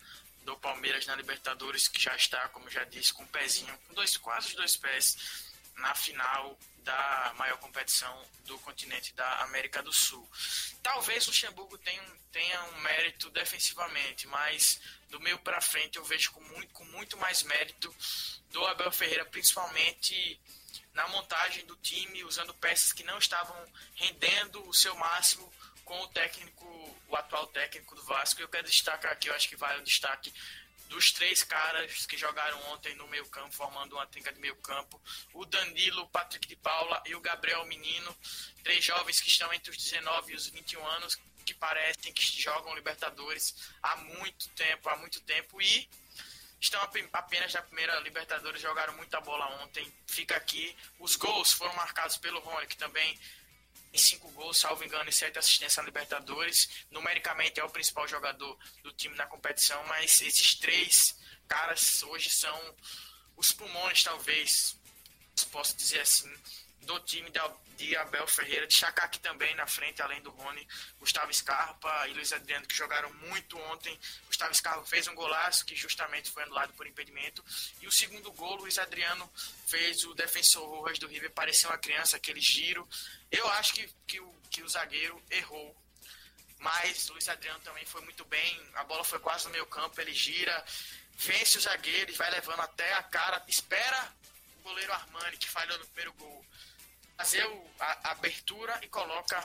[0.43, 4.17] do Palmeiras na Libertadores, que já está, como já disse, com um pezinho, com dois,
[4.17, 5.15] quase dois pés
[5.75, 6.57] na final
[6.87, 10.25] da maior competição do continente da América do Sul.
[10.81, 16.31] Talvez o Luxemburgo tenha, tenha um mérito defensivamente, mas do meio para frente eu vejo
[16.31, 17.93] com muito, com muito mais mérito
[18.51, 20.39] do Abel Ferreira, principalmente
[20.93, 23.57] na montagem do time, usando peças que não estavam
[23.95, 25.51] rendendo o seu máximo
[25.83, 26.65] com o técnico,
[27.09, 28.41] o atual técnico do Vasco.
[28.41, 30.33] Eu quero destacar aqui, eu acho que vale o destaque
[30.87, 34.99] dos três caras que jogaram ontem no meio campo, formando uma trinca de meio campo,
[35.33, 38.15] o Danilo, o Patrick de Paula e o Gabriel Menino,
[38.63, 42.75] três jovens que estão entre os 19 e os 21 anos, que parecem que jogam
[42.75, 45.89] Libertadores há muito tempo, há muito tempo, e
[46.59, 46.81] estão
[47.13, 50.75] apenas na primeira Libertadores, jogaram muita bola ontem, fica aqui.
[50.99, 53.17] Os gols foram marcados pelo Rony, que também
[53.93, 56.69] cinco gols, salvo engano, e sete assistências na Libertadores.
[56.91, 61.15] Numericamente é o principal jogador do time na competição, mas esses três
[61.47, 62.75] caras hoje são
[63.35, 64.75] os pulmões, talvez,
[65.51, 66.33] posso dizer assim,
[66.81, 67.31] do time
[67.77, 70.67] de Abel Ferreira, de aqui também na frente, além do Rony,
[70.99, 73.97] Gustavo Scarpa e Luiz Adriano, que jogaram muito ontem.
[74.25, 77.43] Gustavo Scarpa fez um golaço, que justamente foi anulado por impedimento.
[77.81, 79.29] E o segundo gol, Luiz Adriano
[79.67, 82.87] fez o defensor Rojas do River parecer uma criança, aquele giro.
[83.31, 85.75] Eu acho que, que, o, que o zagueiro errou.
[86.59, 88.71] Mas Luiz Adriano também foi muito bem.
[88.75, 90.65] A bola foi quase no meio campo, ele gira,
[91.15, 94.11] vence o zagueiro, vai levando até a cara, espera
[94.67, 96.45] goleiro Armani, que falhou no primeiro gol
[97.17, 97.43] fazer
[97.79, 99.43] a, a abertura e coloca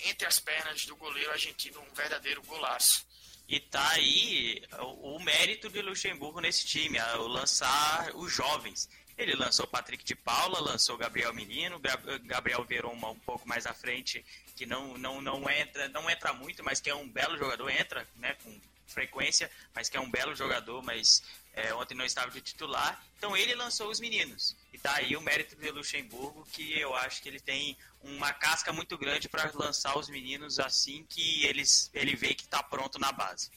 [0.00, 3.06] entre as pernas do goleiro argentino um verdadeiro golaço.
[3.48, 8.88] E tá aí o, o mérito de Luxemburgo nesse time, o lançar os jovens.
[9.16, 11.80] Ele lançou Patrick de Paula, lançou Gabriel Menino,
[12.24, 14.24] Gabriel Veroma um pouco mais à frente,
[14.56, 18.06] que não, não, não entra não entra muito, mas que é um belo jogador, entra
[18.16, 21.22] né, com frequência, mas que é um belo jogador, mas
[21.56, 23.02] é, ontem não estava de titular.
[23.16, 24.54] Então ele lançou os meninos.
[24.72, 28.72] E tá aí o mérito do Luxemburgo, que eu acho que ele tem uma casca
[28.72, 33.10] muito grande para lançar os meninos assim que eles, ele vê que está pronto na
[33.10, 33.50] base.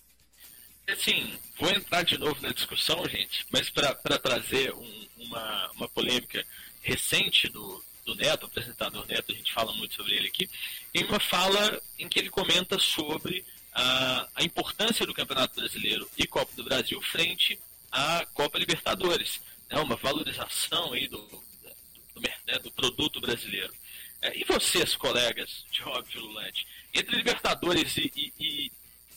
[0.88, 6.44] Assim, vou entrar de novo na discussão, gente, mas para trazer um, uma, uma polêmica
[6.82, 10.50] recente do, do Neto, apresentador Neto, a gente fala muito sobre ele aqui,
[10.96, 16.26] em uma fala em que ele comenta sobre a, a importância do Campeonato Brasileiro e
[16.26, 17.60] Copa do Brasil frente
[17.92, 23.74] à Copa Libertadores né, uma valorização aí do, do, né, do produto brasileiro.
[24.22, 28.72] É, e vocês, colegas de óbvio Lulante, entre Libertadores e, e, e,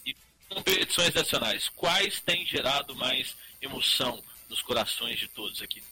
[0.07, 0.17] e,
[0.49, 5.83] competições nacionais, quais têm gerado mais emoção nos corações de todos aqui?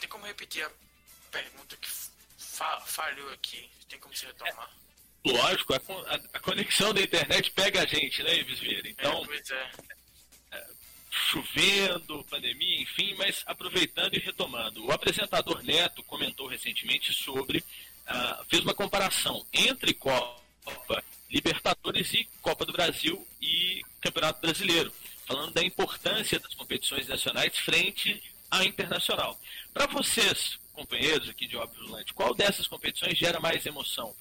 [0.00, 0.70] Tem como repetir a
[1.30, 1.88] pergunta que
[2.38, 3.70] fa falhou aqui?
[3.88, 4.68] Tem como se retomar?
[4.68, 4.85] É,
[5.32, 8.88] lógico, a, a, a, conexão da internet pega a gente, né, Ives Vieira?
[8.88, 10.66] Então, é, é
[11.10, 14.84] chovendo, pandemia, enfim, mas aproveitando e retomando.
[14.84, 20.44] O apresentador Neto comentou recentemente sobre, uh, fez uma comparação entre Copa
[21.30, 24.92] Libertadores e Copa do Brasil e Campeonato Brasileiro,
[25.26, 29.38] falando da importância das competições nacionais frente à internacional.
[29.72, 34.14] Para vocês, companheiros aqui de Óbvio Lante, qual dessas competições gera mais emoção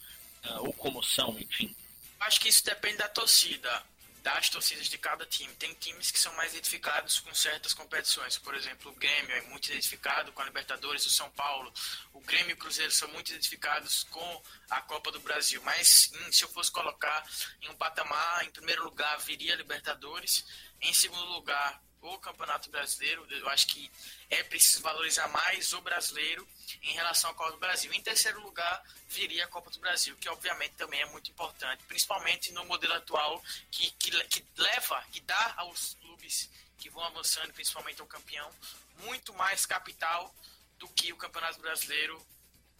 [0.59, 1.75] ou comoção, enfim?
[2.19, 3.83] Acho que isso depende da torcida
[4.25, 5.53] das torcidas de cada time.
[5.53, 8.39] Tem times que são mais identificados com certas competições.
[8.39, 11.71] Por exemplo, o Grêmio é muito identificado com a Libertadores, o São Paulo,
[12.11, 15.61] o Grêmio e o Cruzeiro são muito identificados com a Copa do Brasil.
[15.61, 17.23] Mas hum, se eu fosse colocar
[17.61, 20.43] em um patamar, em primeiro lugar viria a Libertadores,
[20.81, 21.79] em segundo lugar
[22.13, 23.25] o Campeonato Brasileiro.
[23.29, 23.91] Eu acho que
[24.29, 26.47] é preciso valorizar mais o brasileiro
[26.83, 27.91] em relação à Copa do Brasil.
[27.93, 32.51] Em terceiro lugar, viria a Copa do Brasil, que obviamente também é muito importante, principalmente
[32.51, 38.01] no modelo atual que, que, que leva, que dá aos clubes que vão avançando, principalmente
[38.01, 38.51] ao campeão,
[38.99, 40.33] muito mais capital
[40.77, 42.23] do que o Campeonato Brasileiro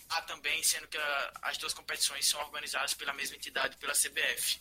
[0.09, 4.59] há também, sendo que a, as duas competições são organizadas pela mesma entidade, pela CBF.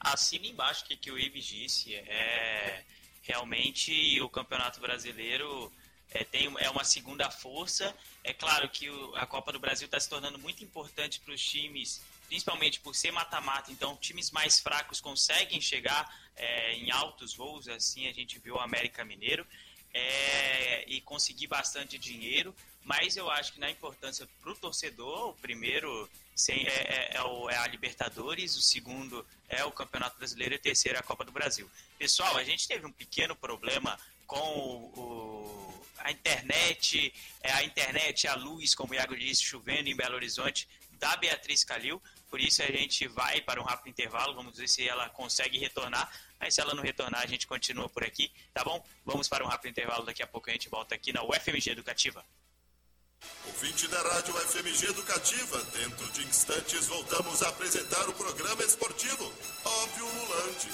[0.00, 1.94] Assina embaixo que, que o Ives disse.
[1.94, 2.84] É,
[3.22, 5.72] realmente o Campeonato Brasileiro
[6.10, 7.94] é, tem, é uma segunda força.
[8.22, 11.42] É claro que o, a Copa do Brasil está se tornando muito importante para os
[11.42, 16.06] times, principalmente por ser mata-mata, então times mais fracos conseguem chegar
[16.36, 19.46] é, em altos voos, assim a gente viu o América Mineiro,
[19.94, 22.54] é, e conseguir bastante dinheiro.
[22.84, 26.08] Mas eu acho que na importância para o torcedor, o primeiro
[26.48, 30.60] é, é, é, o, é, a Libertadores, o segundo é o Campeonato Brasileiro e o
[30.60, 31.70] terceiro é a Copa do Brasil.
[31.98, 37.12] Pessoal, a gente teve um pequeno problema com o, a internet,
[37.42, 40.66] é, a internet, a luz, como o Iago disse, chovendo em Belo Horizonte,
[40.98, 42.02] da Beatriz Calil.
[42.30, 46.10] Por isso a gente vai para um rápido intervalo, vamos ver se ela consegue retornar.
[46.40, 48.84] Mas se ela não retornar, a gente continua por aqui, tá bom?
[49.04, 52.24] Vamos para um rápido intervalo, daqui a pouco a gente volta aqui na UFMG Educativa.
[53.46, 59.24] Ouvinte da Rádio FMG Educativa, dentro de instantes voltamos a apresentar o programa esportivo
[59.64, 60.68] Óbvio Lulante.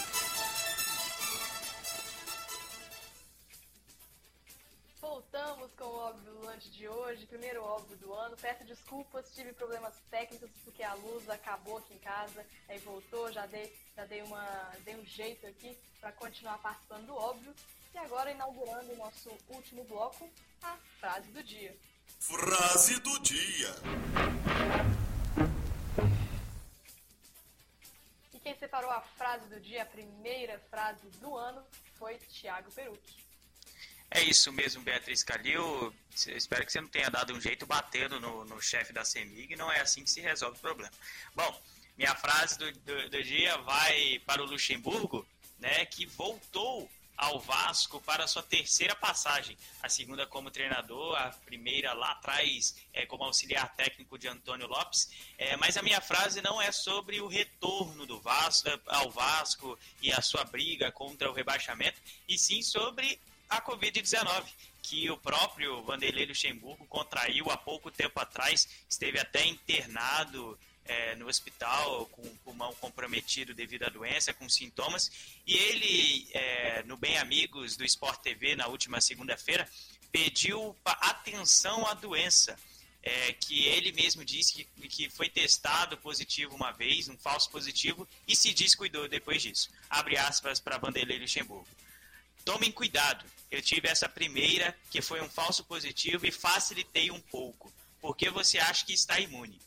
[5.01, 8.37] Voltamos com o óbvio Lulante de hoje, primeiro óbvio do ano.
[8.37, 13.47] Peço desculpas, tive problemas técnicos porque a luz acabou aqui em casa, aí voltou, já
[13.47, 17.55] dei, já dei, uma, dei um jeito aqui para continuar participando do óbvio.
[17.95, 20.31] E agora inaugurando o nosso último bloco,
[20.63, 21.75] a frase do dia.
[22.21, 23.75] Frase do dia.
[28.35, 31.63] E quem separou a frase do dia, a primeira frase do ano,
[31.99, 33.27] foi Thiago Perucci.
[34.11, 35.95] É isso mesmo, Beatriz Calil.
[36.29, 39.55] Espero que você não tenha dado um jeito batendo no, no chefe da CEMIG.
[39.57, 40.93] Não é assim que se resolve o problema.
[41.35, 41.63] Bom,
[41.97, 45.27] minha frase do, do, do dia vai para o Luxemburgo,
[45.59, 49.59] né, que voltou ao Vasco para sua terceira passagem.
[49.83, 55.11] A segunda como treinador, a primeira lá atrás é, como auxiliar técnico de Antônio Lopes.
[55.37, 60.13] É, mas a minha frase não é sobre o retorno do Vasco ao Vasco e
[60.13, 64.45] a sua briga contra o rebaixamento, e sim sobre a Covid-19
[64.83, 70.59] que o próprio Vanderlei Luxemburgo contraiu há pouco tempo atrás, esteve até internado
[70.89, 75.11] é, no hospital com o pulmão comprometido devido à doença, com sintomas.
[75.47, 79.69] E ele, é, no Bem Amigos do Sport TV, na última segunda-feira,
[80.11, 82.59] pediu atenção à doença.
[83.01, 88.07] É, que ele mesmo disse que, que foi testado positivo uma vez, um falso positivo,
[88.27, 89.71] e se descuidou depois disso.
[89.89, 91.69] Abre aspas para Vanderlei Luxemburgo.
[92.45, 97.73] Tomem cuidado, eu tive essa primeira, que foi um falso positivo, e facilitei um pouco,
[98.01, 99.59] porque você acha que está imune.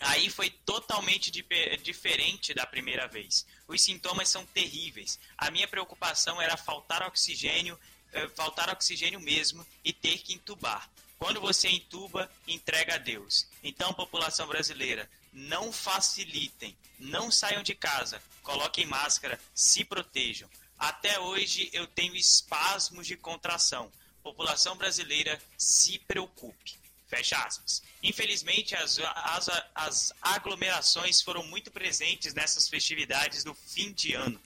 [0.00, 3.46] Aí foi totalmente diferente da primeira vez.
[3.68, 5.18] Os sintomas são terríveis.
[5.36, 7.78] A minha preocupação era faltar oxigênio,
[8.12, 10.90] eh, faltar oxigênio mesmo e ter que entubar.
[11.18, 13.46] Quando você entuba, entrega a Deus.
[13.62, 20.48] Então, população brasileira, não facilitem, não saiam de casa, coloquem máscara, se protejam.
[20.78, 23.92] Até hoje eu tenho espasmos de contração.
[24.22, 26.79] População brasileira, se preocupe.
[27.10, 27.82] Fecha aspas.
[28.04, 34.40] Infelizmente, as, as, as aglomerações foram muito presentes nessas festividades do fim de ano.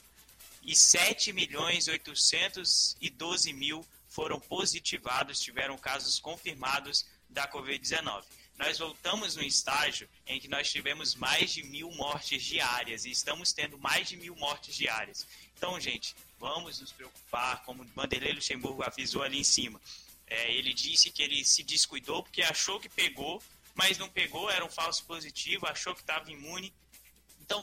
[0.63, 8.23] e 7.812.000 mil foram positivados, tiveram casos confirmados da Covid-19
[8.57, 13.51] nós voltamos no estágio em que nós tivemos mais de mil mortes diárias e estamos
[13.51, 15.27] tendo mais de mil mortes diárias.
[15.57, 19.81] Então, gente, vamos nos preocupar, como Vanderlei Luxemburgo avisou ali em cima.
[20.27, 23.41] É, ele disse que ele se descuidou porque achou que pegou,
[23.73, 26.71] mas não pegou, era um falso positivo, achou que estava imune.
[27.41, 27.61] Então,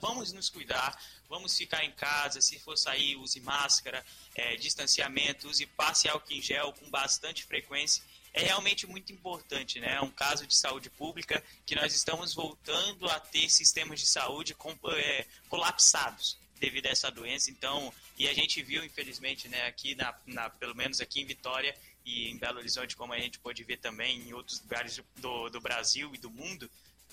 [0.00, 5.64] vamos nos cuidar, vamos ficar em casa, se for sair, use máscara, é, distanciamento, use
[5.64, 8.02] passe álcool em gel com bastante frequência
[8.32, 9.94] é realmente muito importante, né?
[9.94, 14.56] É um caso de saúde pública que nós estamos voltando a ter sistemas de saúde
[14.96, 17.50] é, colapsados devido a essa doença.
[17.50, 21.74] Então, e a gente viu, infelizmente, né, aqui na, na, pelo menos aqui em Vitória
[22.04, 25.60] e em Belo Horizonte, como a gente pode ver também em outros lugares do, do
[25.60, 26.70] Brasil e do mundo,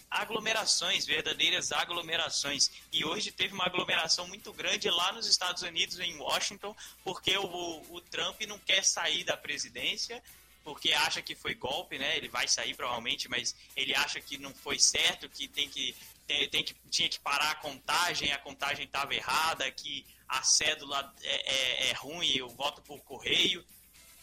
[0.09, 2.71] aglomerações, verdadeiras aglomerações.
[2.91, 7.83] E hoje teve uma aglomeração muito grande lá nos Estados Unidos, em Washington, porque o,
[7.89, 10.21] o Trump não quer sair da presidência
[10.65, 12.17] porque acha que foi golpe, né?
[12.17, 15.95] Ele vai sair provavelmente, mas ele acha que não foi certo, que tem que,
[16.25, 21.13] tem, tem que tinha que parar a contagem, a contagem estava errada, que a cédula
[21.21, 23.63] é, é, é, ruim, eu voto por correio.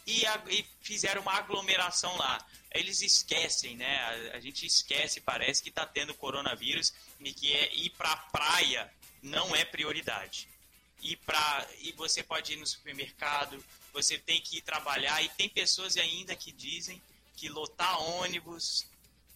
[0.05, 2.45] E, a, e, fizeram uma aglomeração lá.
[2.73, 4.33] Eles esquecem, né?
[4.33, 8.17] A, a gente esquece, parece que está tendo coronavírus e que é ir para a
[8.17, 10.49] praia não é prioridade.
[11.03, 15.49] Ir pra, e você pode ir no supermercado, você tem que ir trabalhar e tem
[15.49, 17.03] pessoas ainda que dizem
[17.37, 18.87] que lotar ônibus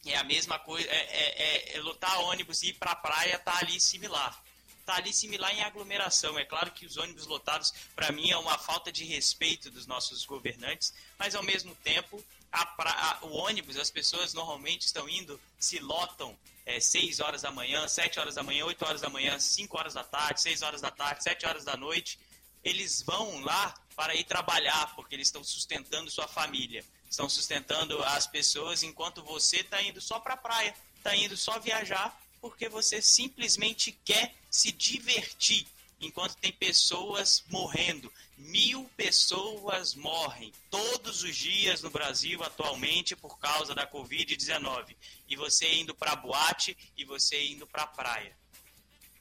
[0.07, 3.39] é a mesma coisa, é, é, é, é lotar ônibus e ir para a praia
[3.39, 4.43] tá ali similar.
[4.85, 6.39] Tá ali similar em aglomeração.
[6.39, 10.25] É claro que os ônibus lotados, para mim, é uma falta de respeito dos nossos
[10.25, 15.41] governantes, mas ao mesmo tempo a pra, a, o ônibus, as pessoas normalmente estão indo,
[15.59, 19.39] se lotam é, 6 horas da manhã, 7 horas da manhã, 8 horas da manhã,
[19.39, 22.19] 5 horas da tarde, 6 horas da tarde, 7 horas da noite.
[22.65, 28.27] Eles vão lá para ir trabalhar, porque eles estão sustentando sua família, estão sustentando as
[28.27, 33.01] pessoas, enquanto você está indo só para a praia, está indo só viajar, porque você
[33.01, 35.67] simplesmente quer se divertir
[36.01, 38.13] enquanto tem pessoas morrendo.
[38.37, 44.95] Mil pessoas morrem todos os dias no Brasil atualmente por causa da Covid-19.
[45.29, 48.37] E você indo para boate e você indo para praia.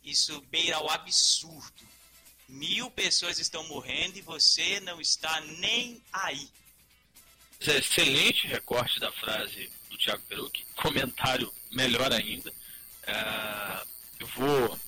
[0.03, 1.83] Isso beira o absurdo.
[2.47, 6.47] Mil pessoas estão morrendo e você não está nem aí.
[7.61, 10.65] É excelente recorte da frase do Thiago Perucci.
[10.75, 12.51] Comentário melhor ainda.
[12.51, 13.87] Uh,
[14.19, 14.79] eu vou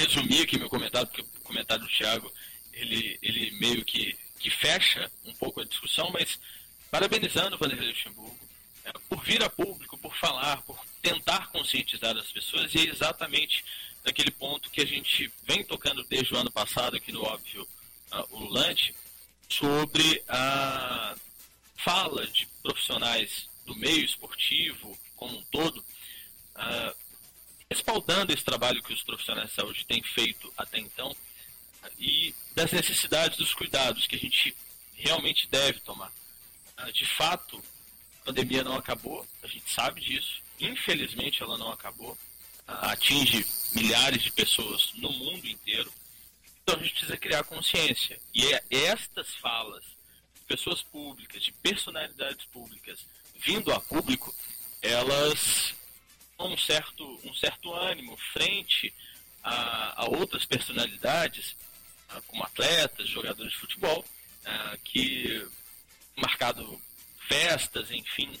[0.00, 2.32] resumir aqui meu comentário, porque o comentário do Thiago,
[2.72, 6.38] ele, ele meio que, que fecha um pouco a discussão, mas
[6.90, 8.38] parabenizando o Vanderlei Luxemburgo
[8.84, 13.64] é, por vir a público, por falar, por tentar conscientizar as pessoas, e é exatamente
[14.04, 17.66] naquele ponto que a gente vem tocando desde o ano passado aqui no Óbvio
[18.12, 18.94] uh, Ululante,
[19.48, 21.14] sobre a
[21.76, 26.96] fala de profissionais do meio esportivo como um todo, uh,
[27.70, 31.14] respaldando esse trabalho que os profissionais de saúde têm feito até então
[31.98, 34.54] e das necessidades dos cuidados que a gente
[34.94, 36.12] realmente deve tomar.
[36.76, 37.62] Ah, de fato,
[38.22, 42.18] a pandemia não acabou, a gente sabe disso, infelizmente ela não acabou,
[42.66, 45.90] ah, atinge milhares de pessoas no mundo inteiro,
[46.62, 48.20] então a gente precisa criar consciência.
[48.34, 49.84] E é estas falas
[50.34, 52.98] de pessoas públicas, de personalidades públicas,
[53.36, 54.34] vindo a público,
[54.82, 55.74] elas
[56.46, 58.92] um certo, um certo ânimo frente
[59.42, 61.56] a, a outras personalidades,
[62.26, 64.04] como atletas, jogadores de futebol,
[64.84, 65.46] que
[66.16, 66.80] marcado
[67.28, 68.38] festas, enfim,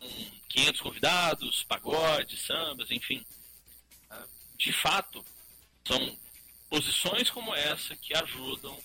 [0.00, 0.08] com
[0.48, 3.24] 500 convidados, pagodes, sambas, enfim.
[4.56, 5.24] De fato,
[5.86, 6.18] são
[6.68, 8.76] posições como essa que ajudam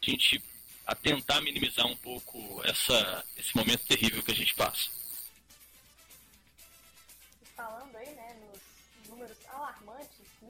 [0.00, 0.42] a gente
[0.86, 5.01] a tentar minimizar um pouco essa, esse momento terrível que a gente passa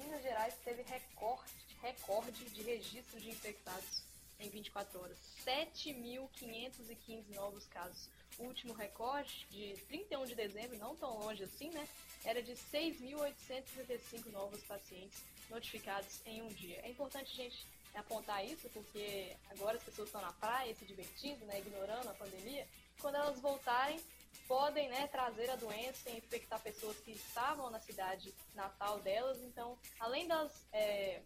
[0.03, 4.03] Minas Gerais teve recorde, recorde de registro de infectados
[4.41, 5.19] em 24 horas.
[5.45, 8.09] 7.515 novos casos.
[8.39, 11.87] O último recorde, de 31 de dezembro, não tão longe assim, né?
[12.25, 16.81] Era de 6.865 novos pacientes notificados em um dia.
[16.83, 21.59] É importante gente apontar isso, porque agora as pessoas estão na praia se divertindo, né,
[21.59, 22.67] ignorando a pandemia.
[23.01, 24.01] Quando elas voltarem,
[24.47, 29.39] podem né, trazer a doença e infectar pessoas que estavam na cidade natal delas.
[29.43, 31.23] Então, além das é,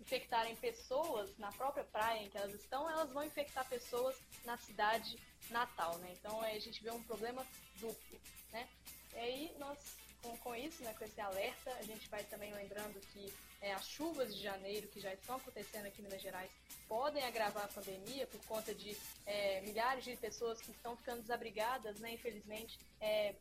[0.00, 5.18] infectarem pessoas na própria praia em que elas estão, elas vão infectar pessoas na cidade
[5.50, 6.14] natal, né?
[6.18, 7.46] Então, a gente vê um problema
[7.76, 8.20] duplo,
[8.52, 8.68] né?
[9.14, 9.78] E aí, nós,
[10.22, 13.86] com, com isso, né, com esse alerta, a gente vai também lembrando que é, as
[13.86, 16.50] chuvas de janeiro que já estão acontecendo aqui em Minas Gerais
[16.90, 22.00] podem agravar a pandemia por conta de é, milhares de pessoas que estão ficando desabrigadas,
[22.00, 23.32] né, infelizmente, é,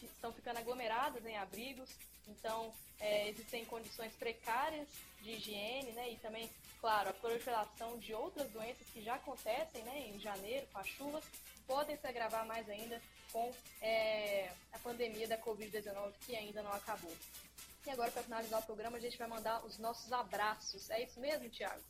[0.00, 1.90] estão ficando aglomeradas em abrigos,
[2.28, 4.86] então é, existem condições precárias
[5.22, 6.48] de higiene, né, e também,
[6.80, 11.24] claro, a proliferação de outras doenças que já acontecem, né, em janeiro com as chuvas,
[11.66, 17.12] podem se agravar mais ainda com é, a pandemia da Covid-19 que ainda não acabou.
[17.84, 20.88] E agora, para finalizar o programa, a gente vai mandar os nossos abraços.
[20.90, 21.82] É isso mesmo, Tiago?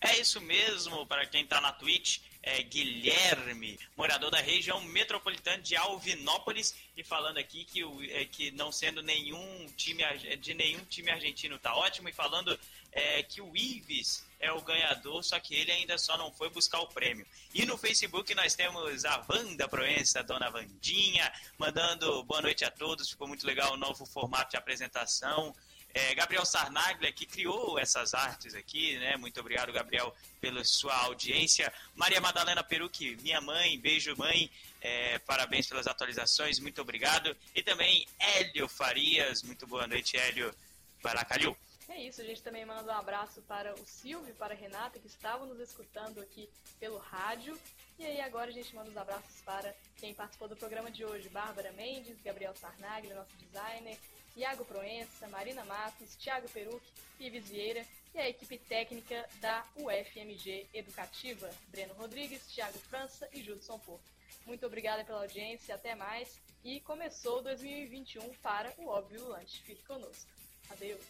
[0.00, 5.74] É isso mesmo, para quem está na Twitch, é Guilherme, morador da região metropolitana de
[5.74, 7.82] Alvinópolis, e falando aqui que,
[8.12, 10.04] é, que não sendo nenhum time
[10.38, 12.56] de nenhum time argentino tá ótimo, e falando
[12.92, 16.80] é, que o Ives é o ganhador, só que ele ainda só não foi buscar
[16.80, 17.26] o prêmio.
[17.52, 23.10] E no Facebook nós temos a Wanda Proença, Dona Vandinha, mandando boa noite a todos,
[23.10, 25.54] ficou muito legal o novo formato de apresentação.
[25.96, 29.16] É, Gabriel Sarnaglia, que criou essas artes aqui, né?
[29.16, 31.72] Muito obrigado, Gabriel, pela sua audiência.
[31.94, 34.50] Maria Madalena Perucci, minha mãe, beijo, mãe.
[34.82, 37.34] É, parabéns pelas atualizações, muito obrigado.
[37.54, 40.54] E também Hélio Farias, muito boa noite, Hélio
[41.02, 41.56] Baracalhau.
[41.88, 44.98] É isso, a gente também manda um abraço para o Silvio e para a Renata,
[44.98, 46.46] que estavam nos escutando aqui
[46.78, 47.58] pelo rádio.
[47.98, 51.30] E aí agora a gente manda os abraços para quem participou do programa de hoje,
[51.30, 53.96] Bárbara Mendes, Gabriel Sarnagli, nosso designer,
[54.36, 56.82] Iago Proença, Marina Matos, Thiago Peruc,
[57.18, 57.84] Ives Vieira
[58.14, 64.04] e a equipe técnica da UFMG Educativa, Breno Rodrigues, Thiago França e Judson Porto.
[64.44, 66.38] Muito obrigada pela audiência, até mais.
[66.62, 69.62] E começou 2021 para o Óbvio Lanche.
[69.62, 70.30] Fique conosco.
[70.70, 71.00] Adeus.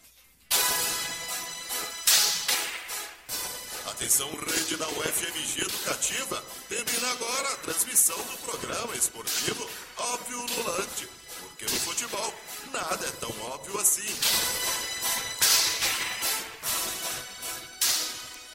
[3.91, 6.43] Atenção, rede da UFMG Educativa.
[6.69, 9.67] Termina agora a transmissão do programa esportivo
[9.97, 10.45] Óbvio
[11.57, 12.33] porque no futebol,
[12.71, 14.86] nada é tão óbvio assim.